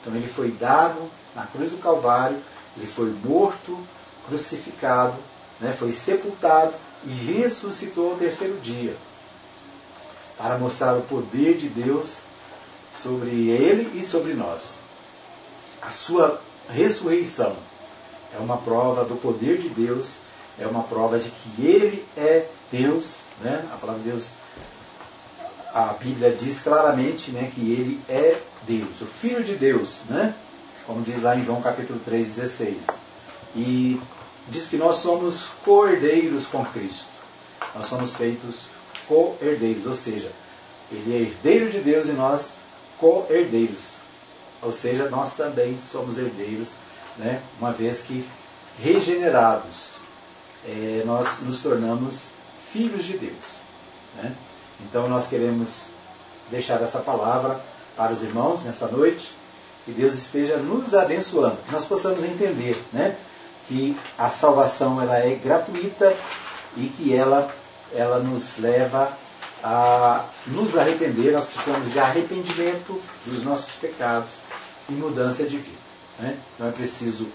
Então 0.00 0.14
ele 0.14 0.26
foi 0.26 0.50
dado 0.50 1.10
na 1.34 1.46
cruz 1.46 1.70
do 1.70 1.78
Calvário, 1.78 2.42
ele 2.76 2.86
foi 2.86 3.10
morto, 3.10 3.78
crucificado, 4.26 5.18
né, 5.60 5.72
foi 5.72 5.92
sepultado 5.92 6.76
e 7.04 7.10
ressuscitou 7.10 8.12
ao 8.12 8.16
terceiro 8.16 8.60
dia 8.60 8.96
para 10.36 10.58
mostrar 10.58 10.96
o 10.96 11.02
poder 11.02 11.56
de 11.56 11.68
Deus 11.68 12.24
sobre 12.92 13.50
ele 13.50 13.98
e 13.98 14.02
sobre 14.02 14.34
nós. 14.34 14.78
A 15.86 15.92
sua 15.92 16.40
ressurreição 16.68 17.56
é 18.34 18.38
uma 18.38 18.58
prova 18.58 19.04
do 19.04 19.16
poder 19.18 19.58
de 19.58 19.68
Deus, 19.68 20.18
é 20.58 20.66
uma 20.66 20.82
prova 20.88 21.18
de 21.18 21.30
que 21.30 21.64
ele 21.64 22.04
é 22.16 22.48
Deus, 22.72 23.22
né? 23.40 23.64
A 23.72 23.76
palavra 23.76 24.02
de 24.02 24.10
Deus 24.10 24.34
a 25.72 25.92
Bíblia 25.92 26.34
diz 26.34 26.58
claramente 26.60 27.30
né, 27.30 27.50
que 27.54 27.60
ele 27.70 28.00
é 28.08 28.40
Deus, 28.66 28.98
o 29.02 29.04
Filho 29.06 29.44
de 29.44 29.56
Deus, 29.56 30.04
né? 30.08 30.34
como 30.86 31.02
diz 31.02 31.20
lá 31.20 31.36
em 31.36 31.42
João 31.42 31.60
capítulo 31.60 32.00
3, 32.02 32.36
16. 32.36 32.86
E 33.54 34.00
diz 34.48 34.68
que 34.68 34.78
nós 34.78 34.96
somos 34.96 35.48
co-herdeiros 35.64 36.46
com 36.46 36.64
Cristo. 36.64 37.10
Nós 37.74 37.86
somos 37.86 38.14
feitos 38.14 38.70
co-herdeiros, 39.06 39.84
ou 39.86 39.94
seja, 39.94 40.32
ele 40.90 41.14
é 41.14 41.20
herdeiro 41.20 41.70
de 41.70 41.80
Deus 41.80 42.08
e 42.08 42.12
nós 42.12 42.58
co-herdeiros. 42.98 43.96
Ou 44.66 44.72
seja, 44.72 45.08
nós 45.08 45.36
também 45.36 45.78
somos 45.78 46.18
herdeiros, 46.18 46.72
né? 47.16 47.40
uma 47.60 47.70
vez 47.70 48.00
que 48.00 48.28
regenerados, 48.74 50.02
é, 50.66 51.04
nós 51.06 51.40
nos 51.42 51.60
tornamos 51.60 52.32
filhos 52.66 53.04
de 53.04 53.16
Deus. 53.16 53.58
Né? 54.16 54.34
Então 54.80 55.08
nós 55.08 55.28
queremos 55.28 55.94
deixar 56.50 56.82
essa 56.82 56.98
palavra 56.98 57.64
para 57.96 58.12
os 58.12 58.24
irmãos 58.24 58.64
nessa 58.64 58.88
noite, 58.88 59.32
que 59.84 59.94
Deus 59.94 60.16
esteja 60.16 60.56
nos 60.56 60.96
abençoando, 60.96 61.62
que 61.62 61.70
nós 61.70 61.84
possamos 61.84 62.24
entender 62.24 62.76
né, 62.92 63.16
que 63.68 63.96
a 64.18 64.30
salvação 64.30 65.00
ela 65.00 65.16
é 65.18 65.36
gratuita 65.36 66.12
e 66.76 66.88
que 66.88 67.14
ela, 67.14 67.54
ela 67.94 68.18
nos 68.18 68.58
leva 68.58 69.16
a 69.62 70.26
nos 70.46 70.76
arrepender, 70.76 71.32
nós 71.32 71.46
precisamos 71.46 71.90
de 71.90 71.98
arrependimento 71.98 73.00
dos 73.24 73.42
nossos 73.42 73.74
pecados 73.76 74.40
e 74.88 74.92
mudança 74.92 75.44
de 75.44 75.58
vida. 75.58 75.80
Né? 76.18 76.38
Então 76.54 76.68
é 76.68 76.72
preciso 76.72 77.30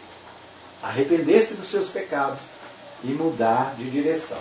arrepender-se 0.82 1.56
dos 1.56 1.68
seus 1.68 1.90
pecados 1.90 2.50
e 3.04 3.08
mudar 3.08 3.76
de 3.76 3.90
direção. 3.90 4.40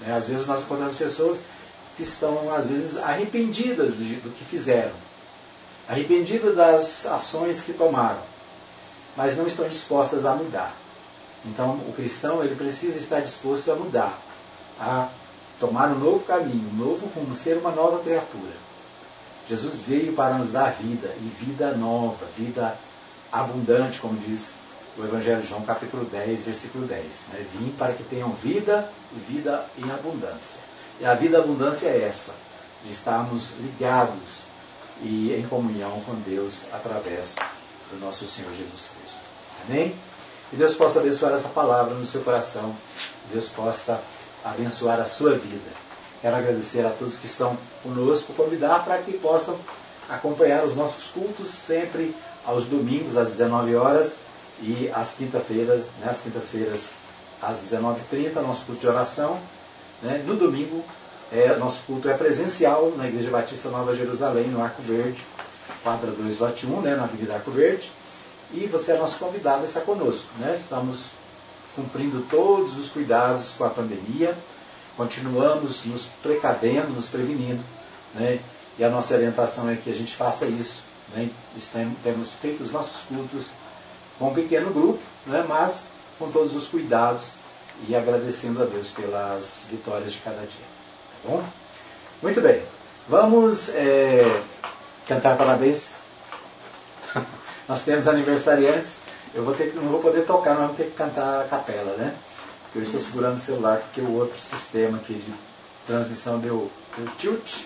Né? 0.00 0.12
Às 0.12 0.28
vezes 0.28 0.46
nós 0.46 0.62
encontramos 0.62 0.96
pessoas 0.96 1.44
que 1.96 2.02
estão, 2.02 2.52
às 2.52 2.66
vezes, 2.66 2.96
arrependidas 2.98 3.94
do, 3.94 4.22
do 4.22 4.30
que 4.30 4.44
fizeram, 4.44 4.94
arrependidas 5.88 6.56
das 6.56 7.06
ações 7.06 7.62
que 7.62 7.72
tomaram, 7.72 8.22
mas 9.16 9.36
não 9.36 9.46
estão 9.46 9.68
dispostas 9.68 10.24
a 10.24 10.34
mudar. 10.34 10.74
Então, 11.44 11.74
o 11.88 11.92
cristão 11.92 12.42
ele 12.42 12.54
precisa 12.54 12.98
estar 12.98 13.20
disposto 13.20 13.70
a 13.72 13.76
mudar, 13.76 14.18
a 14.80 15.10
tomar 15.62 15.92
um 15.92 15.98
novo 16.00 16.24
caminho, 16.24 16.68
um 16.70 16.88
novo 16.88 17.06
rumo, 17.06 17.32
ser 17.32 17.56
uma 17.56 17.70
nova 17.70 18.00
criatura. 18.00 18.52
Jesus 19.48 19.76
veio 19.86 20.12
para 20.12 20.34
nos 20.34 20.50
dar 20.50 20.72
vida, 20.72 21.14
e 21.16 21.28
vida 21.28 21.70
nova, 21.76 22.26
vida 22.36 22.76
abundante, 23.30 24.00
como 24.00 24.18
diz 24.18 24.56
o 24.98 25.04
Evangelho 25.04 25.40
de 25.40 25.46
João, 25.46 25.64
capítulo 25.64 26.04
10, 26.04 26.42
versículo 26.42 26.84
10. 26.84 27.26
Né? 27.32 27.46
Vim 27.52 27.70
para 27.78 27.92
que 27.92 28.02
tenham 28.02 28.34
vida 28.34 28.90
e 29.12 29.20
vida 29.20 29.70
em 29.78 29.88
abundância. 29.88 30.60
E 30.98 31.06
a 31.06 31.14
vida 31.14 31.38
abundância 31.38 31.88
é 31.88 32.08
essa, 32.08 32.34
de 32.84 32.90
estarmos 32.90 33.52
ligados 33.60 34.46
e 35.00 35.32
em 35.32 35.46
comunhão 35.46 36.00
com 36.00 36.16
Deus 36.16 36.66
através 36.72 37.36
do 37.88 38.00
nosso 38.00 38.26
Senhor 38.26 38.52
Jesus 38.52 38.96
Cristo. 38.96 39.30
Amém? 39.68 39.96
Que 40.50 40.56
Deus 40.56 40.74
possa 40.74 40.98
abençoar 40.98 41.32
essa 41.32 41.48
palavra 41.48 41.94
no 41.94 42.04
seu 42.04 42.22
coração, 42.22 42.76
Deus 43.30 43.48
possa 43.48 44.02
abençoar 44.44 45.00
a 45.00 45.04
sua 45.04 45.36
vida. 45.36 45.70
Quero 46.20 46.36
agradecer 46.36 46.84
a 46.86 46.90
todos 46.90 47.18
que 47.18 47.26
estão 47.26 47.58
conosco, 47.82 48.32
convidar 48.34 48.84
para 48.84 49.02
que 49.02 49.12
possam 49.12 49.58
acompanhar 50.08 50.64
os 50.64 50.76
nossos 50.76 51.08
cultos 51.08 51.48
sempre 51.48 52.14
aos 52.44 52.66
domingos 52.66 53.16
às 53.16 53.30
19 53.30 53.74
horas 53.76 54.16
e 54.60 54.90
às 54.92 55.14
quinta-feiras, 55.14 55.86
né, 55.98 56.08
às 56.08 56.20
quintas-feiras 56.20 56.90
às 57.40 57.58
19h30, 57.58 58.34
nosso 58.40 58.64
culto 58.66 58.80
de 58.80 58.86
oração 58.86 59.40
né? 60.02 60.18
No 60.26 60.36
domingo, 60.36 60.82
é, 61.30 61.56
nosso 61.56 61.82
culto 61.82 62.08
é 62.08 62.14
presencial 62.14 62.90
na 62.96 63.06
Igreja 63.08 63.30
Batista 63.30 63.70
Nova 63.70 63.94
Jerusalém, 63.94 64.48
no 64.48 64.60
Arco 64.60 64.82
Verde, 64.82 65.24
quadra 65.82 66.10
2, 66.10 66.40
lote 66.40 66.66
1, 66.66 66.80
né, 66.82 66.96
na 66.96 67.04
Avenida 67.04 67.34
Arco 67.34 67.52
Verde. 67.52 67.90
E 68.50 68.66
você 68.66 68.92
é 68.92 68.98
nosso 68.98 69.16
convidado 69.18 69.62
a 69.62 69.64
estar 69.64 69.82
conosco. 69.82 70.28
Né? 70.36 70.54
Estamos 70.56 71.12
cumprindo 71.74 72.26
todos 72.28 72.76
os 72.76 72.88
cuidados 72.88 73.52
com 73.52 73.64
a 73.64 73.70
pandemia, 73.70 74.36
continuamos 74.96 75.84
nos 75.86 76.06
precavendo, 76.22 76.92
nos 76.92 77.08
prevenindo. 77.08 77.62
Né? 78.14 78.40
E 78.78 78.84
a 78.84 78.90
nossa 78.90 79.14
orientação 79.14 79.68
é 79.68 79.76
que 79.76 79.90
a 79.90 79.94
gente 79.94 80.14
faça 80.14 80.46
isso. 80.46 80.82
Né? 81.14 81.30
Temos 82.02 82.32
feito 82.32 82.62
os 82.62 82.70
nossos 82.70 83.04
cultos 83.04 83.52
com 84.18 84.28
um 84.28 84.34
pequeno 84.34 84.72
grupo, 84.72 85.02
né? 85.26 85.44
mas 85.48 85.86
com 86.18 86.30
todos 86.30 86.54
os 86.54 86.68
cuidados 86.68 87.36
e 87.88 87.96
agradecendo 87.96 88.62
a 88.62 88.66
Deus 88.66 88.90
pelas 88.90 89.66
vitórias 89.70 90.12
de 90.12 90.20
cada 90.20 90.40
dia. 90.40 90.66
Tá 91.22 91.28
bom? 91.28 91.48
Muito 92.22 92.40
bem. 92.40 92.62
Vamos 93.08 93.70
é, 93.70 94.42
cantar 95.08 95.36
parabéns. 95.36 96.04
nós 97.68 97.82
temos 97.82 98.06
aniversariantes. 98.06 99.00
Eu 99.34 99.44
vou 99.44 99.54
ter, 99.54 99.74
não 99.74 99.88
vou 99.88 100.00
poder 100.00 100.26
tocar, 100.26 100.50
nós 100.50 100.62
vamos 100.62 100.76
ter 100.76 100.84
que 100.84 100.96
cantar 100.96 101.42
a 101.42 101.44
capela, 101.44 101.96
né? 101.96 102.14
Porque 102.64 102.78
eu 102.78 102.82
estou 102.82 103.00
segurando 103.00 103.34
o 103.34 103.40
celular, 103.40 103.78
porque 103.78 104.00
o 104.00 104.12
outro 104.12 104.38
sistema 104.38 104.98
aqui 104.98 105.14
de 105.14 105.32
transmissão 105.86 106.38
deu, 106.38 106.70
deu 106.96 107.06
tilt. 107.16 107.64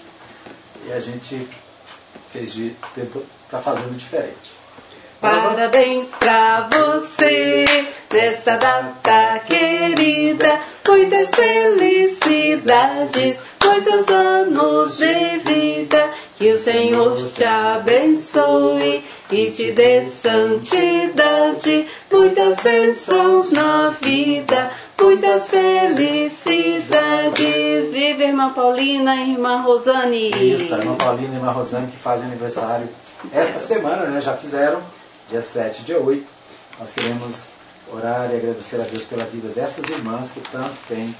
E 0.85 0.92
a 0.92 1.00
gente 1.00 1.48
fez 2.26 2.55
de. 2.55 2.76
está 3.44 3.59
fazendo 3.59 3.96
diferente. 3.96 4.55
Parabéns 5.20 6.14
pra 6.18 6.68
você 6.68 7.64
nesta 8.12 8.57
data 8.57 9.38
querida. 9.40 10.61
Muitas 10.87 11.35
felicidades, 11.35 13.40
muitos 13.64 14.07
anos 14.09 14.98
de 14.98 15.38
vida. 15.38 16.11
Que 16.37 16.52
o 16.52 16.59
Senhor 16.59 17.31
te 17.31 17.44
abençoe 17.44 19.05
e 19.30 19.50
te 19.50 19.72
dê 19.72 20.08
santidade. 20.10 21.86
Muitas 22.12 22.60
bênçãos 22.60 23.52
na 23.52 23.90
vida, 23.90 24.70
muitas 25.00 25.48
felicidades. 25.48 26.76
Viva 27.92 28.22
irmã 28.22 28.52
Paulina 28.52 29.16
e 29.16 29.32
irmã 29.32 29.60
Rosane. 29.62 30.30
Isso, 30.30 30.74
a 30.74 30.78
irmã 30.78 30.96
Paulina 30.96 31.34
e 31.34 31.36
irmã 31.36 31.52
Rosane 31.52 31.90
que 31.90 31.96
fazem 31.96 32.26
aniversário 32.26 32.88
esta 33.32 33.58
semana, 33.58 34.06
né? 34.06 34.20
Já 34.20 34.36
fizeram 34.36 34.82
dia 35.28 35.42
7 35.42 35.82
dia 35.82 36.00
8. 36.00 36.24
Nós 36.78 36.92
queremos 36.92 37.48
orar 37.92 38.30
e 38.30 38.36
agradecer 38.36 38.80
a 38.80 38.84
Deus 38.84 39.04
pela 39.04 39.24
vida 39.24 39.48
dessas 39.48 39.88
irmãs 39.88 40.30
que 40.30 40.40
tanto 40.40 40.74
têm 40.88 41.14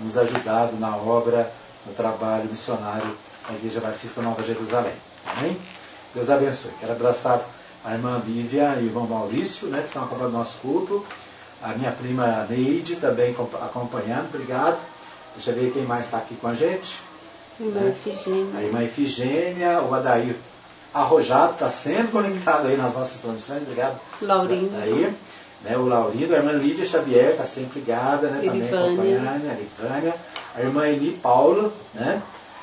nos 0.00 0.18
ajudado 0.18 0.76
na 0.76 0.96
obra, 0.96 1.52
no 1.86 1.94
trabalho 1.94 2.48
missionário 2.48 3.16
da 3.48 3.54
Igreja 3.54 3.80
Batista 3.80 4.20
Nova 4.20 4.42
Jerusalém. 4.44 4.94
Amém? 5.26 5.56
Deus 6.14 6.30
abençoe. 6.30 6.72
Quero 6.80 6.92
abraçar 6.92 7.40
a 7.84 7.94
irmã 7.94 8.20
Vívia 8.20 8.76
e 8.80 8.84
o 8.84 8.86
irmão 8.86 9.06
Maurício, 9.06 9.68
né, 9.68 9.80
que 9.80 9.86
estão 9.86 10.04
acompanhando 10.04 10.34
o 10.34 10.38
nosso 10.38 10.58
culto. 10.58 11.04
A 11.60 11.74
minha 11.74 11.90
prima 11.92 12.46
Neide 12.48 12.96
também 12.96 13.34
acompanhando. 13.60 14.26
Obrigado. 14.26 14.78
Deixa 15.34 15.50
eu 15.50 15.54
ver 15.54 15.72
quem 15.72 15.86
mais 15.86 16.06
está 16.06 16.18
aqui 16.18 16.36
com 16.36 16.48
a 16.48 16.54
gente. 16.54 16.96
Irmã 17.58 17.80
né? 17.80 17.88
Efigênia. 17.88 18.58
A 18.58 18.62
irmã 18.62 18.82
Efigênia, 18.82 19.82
o 19.82 19.94
Adair 19.94 20.36
Arrojado 20.94 21.54
está 21.54 21.68
sempre 21.68 22.08
conectado 22.08 22.68
aí 22.68 22.76
nas 22.76 22.94
nossas 22.94 23.20
transmissões. 23.20 23.62
Obrigado. 23.62 24.00
Laurindo. 24.22 24.76
Aí, 24.76 25.14
né, 25.62 25.76
o 25.76 25.82
Laurindo, 25.82 26.34
a 26.34 26.38
irmã 26.38 26.52
Lídia 26.52 26.84
Xavier 26.84 27.32
está 27.32 27.44
sempre 27.44 27.80
ligada, 27.80 28.28
né, 28.28 28.40
também 28.40 28.62
acompanhando, 28.62 29.50
a 29.50 29.54
Rivânia, 29.54 30.14
a 30.54 30.60
irmã 30.60 30.86
Eli 30.86 31.18
Paula, 31.18 31.72
né, 31.94 32.22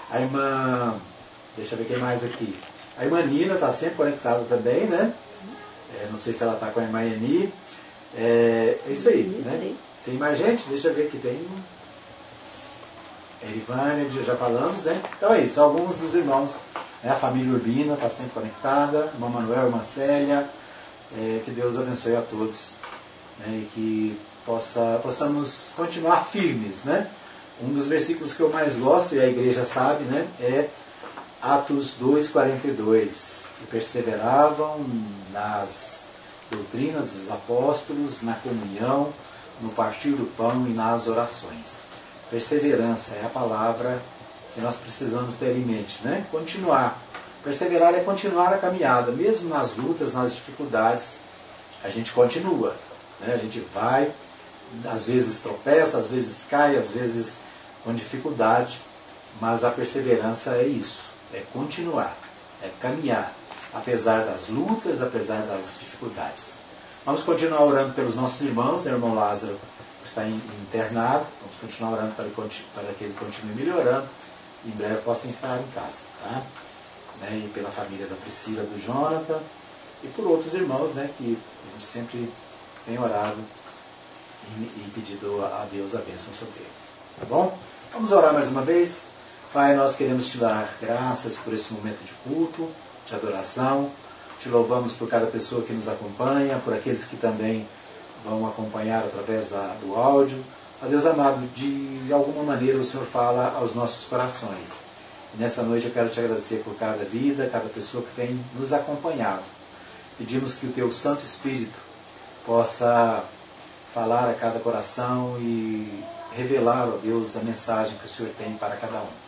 a 0.09 0.21
irmã, 0.21 0.95
deixa 1.57 1.75
eu 1.75 1.79
ver 1.79 1.85
quem 1.85 1.99
mais 1.99 2.23
aqui, 2.23 2.57
a 2.97 3.05
irmã 3.05 3.21
Nina 3.21 3.55
está 3.55 3.69
sempre 3.71 3.95
conectada 3.95 4.43
também, 4.45 4.89
né, 4.89 5.13
é, 5.95 6.07
não 6.07 6.15
sei 6.15 6.33
se 6.33 6.43
ela 6.43 6.55
está 6.55 6.71
com 6.71 6.79
a 6.79 6.83
irmã 6.83 7.03
Eni, 7.03 7.53
é, 8.15 8.79
é 8.85 8.91
isso 8.91 9.09
aí, 9.09 9.23
né, 9.43 9.75
tem 10.05 10.17
mais 10.17 10.37
gente? 10.37 10.69
Deixa 10.69 10.89
eu 10.89 10.93
ver 10.93 11.07
aqui, 11.07 11.17
tem 11.17 11.47
Erivânia, 13.41 14.09
já 14.09 14.35
falamos, 14.35 14.85
né? 14.85 15.01
Então 15.17 15.33
é 15.33 15.41
isso, 15.41 15.61
alguns 15.61 15.99
dos 15.99 16.15
irmãos, 16.15 16.61
né? 17.03 17.11
a 17.11 17.15
família 17.15 17.53
Urbina 17.53 17.93
está 17.93 18.09
sempre 18.09 18.33
conectada, 18.33 19.11
irmã 19.13 19.29
Manuel, 19.29 19.65
irmã 19.65 19.83
Célia, 19.83 20.49
é, 21.11 21.41
que 21.43 21.51
Deus 21.51 21.77
abençoe 21.77 22.15
a 22.15 22.21
todos 22.21 22.75
né? 23.39 23.59
e 23.59 23.65
que 23.65 24.21
possa, 24.45 24.99
possamos 25.01 25.71
continuar 25.75 26.25
firmes, 26.25 26.83
né? 26.83 27.11
Um 27.61 27.73
dos 27.73 27.87
versículos 27.87 28.33
que 28.33 28.41
eu 28.41 28.49
mais 28.49 28.75
gosto, 28.75 29.15
e 29.15 29.19
a 29.19 29.27
igreja 29.27 29.63
sabe, 29.63 30.03
né? 30.03 30.31
É 30.39 30.69
Atos 31.45 31.95
2,42, 32.01 33.45
que 33.59 33.67
perseveravam 33.67 34.83
nas 35.31 36.07
doutrinas 36.49 37.11
dos 37.11 37.29
apóstolos, 37.29 38.23
na 38.23 38.33
comunhão, 38.33 39.13
no 39.61 39.71
partir 39.75 40.13
do 40.13 40.25
pão 40.35 40.65
e 40.67 40.73
nas 40.73 41.07
orações. 41.07 41.83
Perseverança 42.31 43.13
é 43.13 43.27
a 43.27 43.29
palavra 43.29 44.03
que 44.55 44.61
nós 44.61 44.75
precisamos 44.75 45.35
ter 45.35 45.55
em 45.55 45.63
mente, 45.63 45.99
né? 46.03 46.25
Continuar. 46.31 46.99
Perseverar 47.43 47.93
é 47.93 47.99
continuar 47.99 48.51
a 48.51 48.57
caminhada, 48.57 49.11
mesmo 49.11 49.47
nas 49.47 49.75
lutas, 49.75 50.15
nas 50.15 50.33
dificuldades, 50.33 51.19
a 51.83 51.91
gente 51.91 52.11
continua. 52.11 52.75
Né? 53.19 53.35
A 53.35 53.37
gente 53.37 53.59
vai, 53.59 54.11
às 54.83 55.05
vezes 55.05 55.41
tropeça, 55.41 55.99
às 55.99 56.07
vezes 56.07 56.43
cai, 56.49 56.75
às 56.75 56.91
vezes 56.91 57.39
com 57.83 57.93
dificuldade, 57.93 58.81
mas 59.39 59.63
a 59.63 59.69
perseverança 59.69 60.55
é 60.55 60.65
isso, 60.65 61.13
é 61.33 61.41
continuar, 61.41 62.17
é 62.61 62.69
caminhar, 62.79 63.33
apesar 63.73 64.23
das 64.23 64.47
lutas, 64.47 65.01
apesar 65.01 65.45
das 65.47 65.77
dificuldades. 65.79 66.53
Vamos 67.05 67.23
continuar 67.23 67.63
orando 67.63 67.93
pelos 67.93 68.15
nossos 68.15 68.41
irmãos, 68.41 68.83
né? 68.83 68.91
o 68.91 68.95
irmão 68.95 69.13
Lázaro 69.13 69.59
está 70.03 70.27
internado, 70.27 71.27
vamos 71.41 71.55
continuar 71.57 71.93
orando 71.93 72.15
para, 72.15 72.25
para 72.29 72.93
que 72.93 73.03
ele 73.03 73.13
continue 73.13 73.55
melhorando 73.55 74.09
e 74.63 74.69
em 74.69 74.75
breve 74.75 75.01
possa 75.01 75.27
estar 75.27 75.59
em 75.59 75.67
casa. 75.67 76.05
Tá? 76.23 76.43
Né? 77.17 77.43
E 77.45 77.49
pela 77.49 77.69
família 77.69 78.07
da 78.07 78.15
Priscila, 78.15 78.63
do 78.63 78.79
Jonathan 78.79 79.39
e 80.03 80.09
por 80.09 80.25
outros 80.25 80.53
irmãos 80.53 80.95
né? 80.95 81.09
que 81.17 81.35
a 81.67 81.71
gente 81.73 81.83
sempre 81.83 82.33
tem 82.85 82.99
orado 82.99 83.43
e, 84.57 84.87
e 84.87 84.91
pedido 84.93 85.43
a 85.43 85.67
Deus 85.71 85.95
a 85.95 86.01
bênção 86.01 86.33
sobre 86.33 86.59
eles. 86.59 86.91
Tá 87.17 87.25
bom? 87.25 87.57
Vamos 87.93 88.11
orar 88.11 88.33
mais 88.33 88.47
uma 88.47 88.61
vez. 88.61 89.07
Pai, 89.55 89.73
nós 89.73 89.95
queremos 89.95 90.29
te 90.29 90.37
dar 90.37 90.69
graças 90.81 91.37
por 91.37 91.53
esse 91.53 91.73
momento 91.73 92.03
de 92.03 92.11
culto, 92.15 92.69
de 93.07 93.15
adoração. 93.15 93.89
Te 94.37 94.49
louvamos 94.49 94.91
por 94.91 95.09
cada 95.09 95.27
pessoa 95.27 95.63
que 95.63 95.71
nos 95.71 95.87
acompanha, 95.87 96.59
por 96.59 96.73
aqueles 96.73 97.05
que 97.05 97.15
também 97.15 97.65
vão 98.25 98.45
acompanhar 98.45 99.05
através 99.05 99.47
da, 99.47 99.75
do 99.75 99.95
áudio. 99.95 100.43
A 100.81 100.87
Deus 100.87 101.05
amado, 101.05 101.47
de 101.55 102.11
alguma 102.11 102.43
maneira 102.43 102.77
o 102.77 102.83
Senhor 102.83 103.05
fala 103.05 103.53
aos 103.55 103.73
nossos 103.73 104.03
corações. 104.07 104.83
E 105.33 105.37
nessa 105.37 105.63
noite 105.63 105.85
eu 105.85 105.93
quero 105.93 106.09
te 106.09 106.19
agradecer 106.19 106.61
por 106.65 106.75
cada 106.75 107.05
vida, 107.05 107.49
cada 107.49 107.69
pessoa 107.69 108.03
que 108.03 108.11
tem 108.11 108.45
nos 108.55 108.73
acompanhado. 108.73 109.45
Pedimos 110.17 110.53
que 110.53 110.65
o 110.65 110.73
teu 110.73 110.91
Santo 110.91 111.23
Espírito 111.23 111.79
possa 112.45 113.23
falar 113.93 114.29
a 114.29 114.33
cada 114.37 114.59
coração 114.59 115.37
e 115.39 116.03
revelar, 116.33 116.89
ó 116.89 116.97
Deus, 116.97 117.37
a 117.37 117.39
mensagem 117.39 117.97
que 117.97 118.03
o 118.03 118.09
Senhor 118.09 118.35
tem 118.35 118.57
para 118.57 118.75
cada 118.75 118.99
um. 118.99 119.24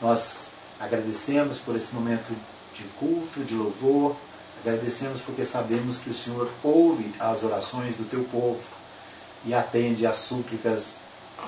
Nós 0.00 0.52
agradecemos 0.78 1.58
por 1.58 1.76
esse 1.76 1.94
momento 1.94 2.34
de 2.72 2.84
culto, 2.98 3.44
de 3.44 3.54
louvor, 3.54 4.16
Agradecemos 4.60 5.22
porque 5.22 5.44
sabemos 5.44 5.96
que 5.96 6.10
o 6.10 6.14
Senhor 6.14 6.50
ouve 6.62 7.14
as 7.18 7.42
orações 7.42 7.96
do 7.96 8.04
teu 8.04 8.24
povo 8.24 8.62
e 9.44 9.54
atende 9.54 10.06
às 10.06 10.16
súplicas 10.16 10.98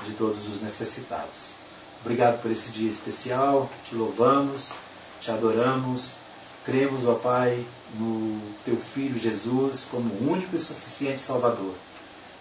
de 0.07 0.13
todos 0.13 0.49
os 0.49 0.63
necessitados. 0.63 1.55
Obrigado 2.01 2.41
por 2.41 2.51
esse 2.51 2.71
dia 2.71 2.89
especial, 2.89 3.71
te 3.85 3.95
louvamos, 3.95 4.73
te 5.21 5.31
adoramos, 5.31 6.17
cremos, 6.65 7.07
ó 7.07 7.17
Pai, 7.17 7.67
no 7.95 8.55
teu 8.65 8.79
Filho 8.79 9.19
Jesus 9.19 9.87
como 9.91 10.15
único 10.15 10.57
e 10.57 10.59
suficiente 10.59 11.21
Salvador. 11.21 11.75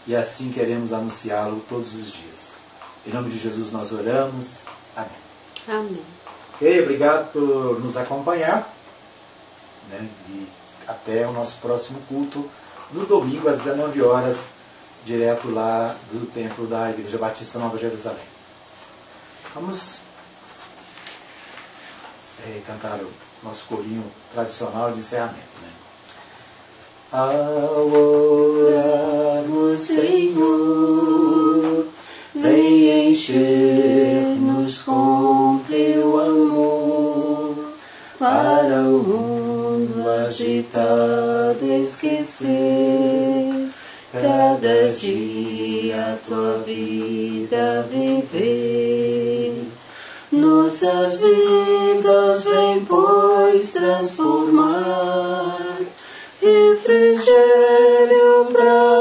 E 0.08 0.16
assim 0.16 0.52
queremos 0.52 0.94
anunciá-lo 0.94 1.60
todos 1.68 1.94
os 1.94 2.14
dias. 2.14 2.56
Em 3.06 3.14
nome 3.14 3.30
de 3.30 3.38
Jesus 3.38 3.74
nós 3.74 3.92
oramos. 3.92 4.64
Amém. 4.96 5.31
Amém. 5.68 6.06
Ok, 6.54 6.82
obrigado 6.82 7.32
por 7.32 7.80
nos 7.80 7.98
acompanhar. 7.98 8.74
Né? 9.90 10.10
E 10.30 10.48
até 10.88 11.28
o 11.28 11.32
nosso 11.32 11.58
próximo 11.58 12.02
culto, 12.02 12.50
no 12.92 13.06
domingo 13.06 13.48
às 13.50 13.58
19 13.58 14.02
horas, 14.02 14.48
direto 15.06 15.50
lá 15.50 15.96
do 16.12 16.26
templo 16.28 16.68
da 16.68 16.90
Igreja 16.92 17.18
Batista 17.18 17.58
Nova 17.60 17.78
Jerusalém. 17.78 18.26
Vamos 19.54 20.02
é, 22.48 22.62
cantar 22.66 23.00
o 23.00 23.12
nosso 23.44 23.66
corinho 23.66 24.10
tradicional 24.32 24.92
de 24.92 25.00
encerramento. 25.00 25.62
Né? 25.62 25.72
Ao 27.12 27.88
orarmos, 27.88 29.82
Senhor, 29.82 31.12
vem 32.42 33.12
encher-nos 33.12 34.82
com 34.82 35.62
teu 35.70 36.20
amor 36.20 37.56
para 38.18 38.82
o 38.82 39.04
mundo 39.04 40.10
agitado 40.10 41.72
esquecer. 41.84 43.70
Cada 44.12 44.90
dia 44.90 46.14
a 46.14 46.18
tua 46.18 46.58
vida 46.66 47.88
viver. 47.90 49.72
Nossas 50.32 51.22
vidas 51.22 52.46
vem, 52.46 52.84
pois, 52.86 53.72
transformar. 53.72 55.60
Refrigério 56.42 58.46
pra 58.52 59.01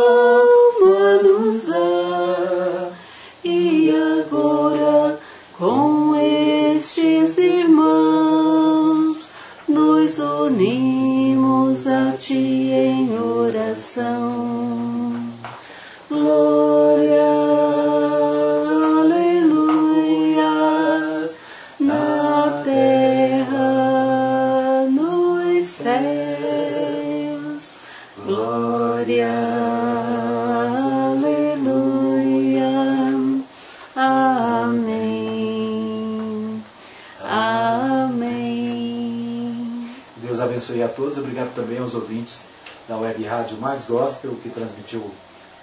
Também 41.55 41.79
aos 41.79 41.95
ouvintes 41.95 42.47
da 42.89 42.97
Web 42.97 43.23
Rádio 43.25 43.59
Mais 43.59 43.87
Gospel, 43.87 44.37
que 44.37 44.51
transmitiu 44.51 45.11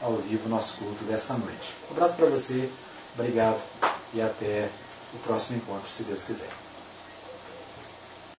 ao 0.01 0.17
vivo 0.17 0.47
nosso 0.47 0.77
culto 0.77 1.03
dessa 1.05 1.35
noite. 1.37 1.73
Um 1.89 1.93
abraço 1.93 2.15
para 2.15 2.27
você, 2.27 2.69
obrigado 3.13 3.61
e 4.13 4.21
até 4.21 4.69
o 5.13 5.17
próximo 5.19 5.57
encontro, 5.57 5.89
se 5.89 6.03
Deus 6.03 6.23
quiser. 6.23 6.66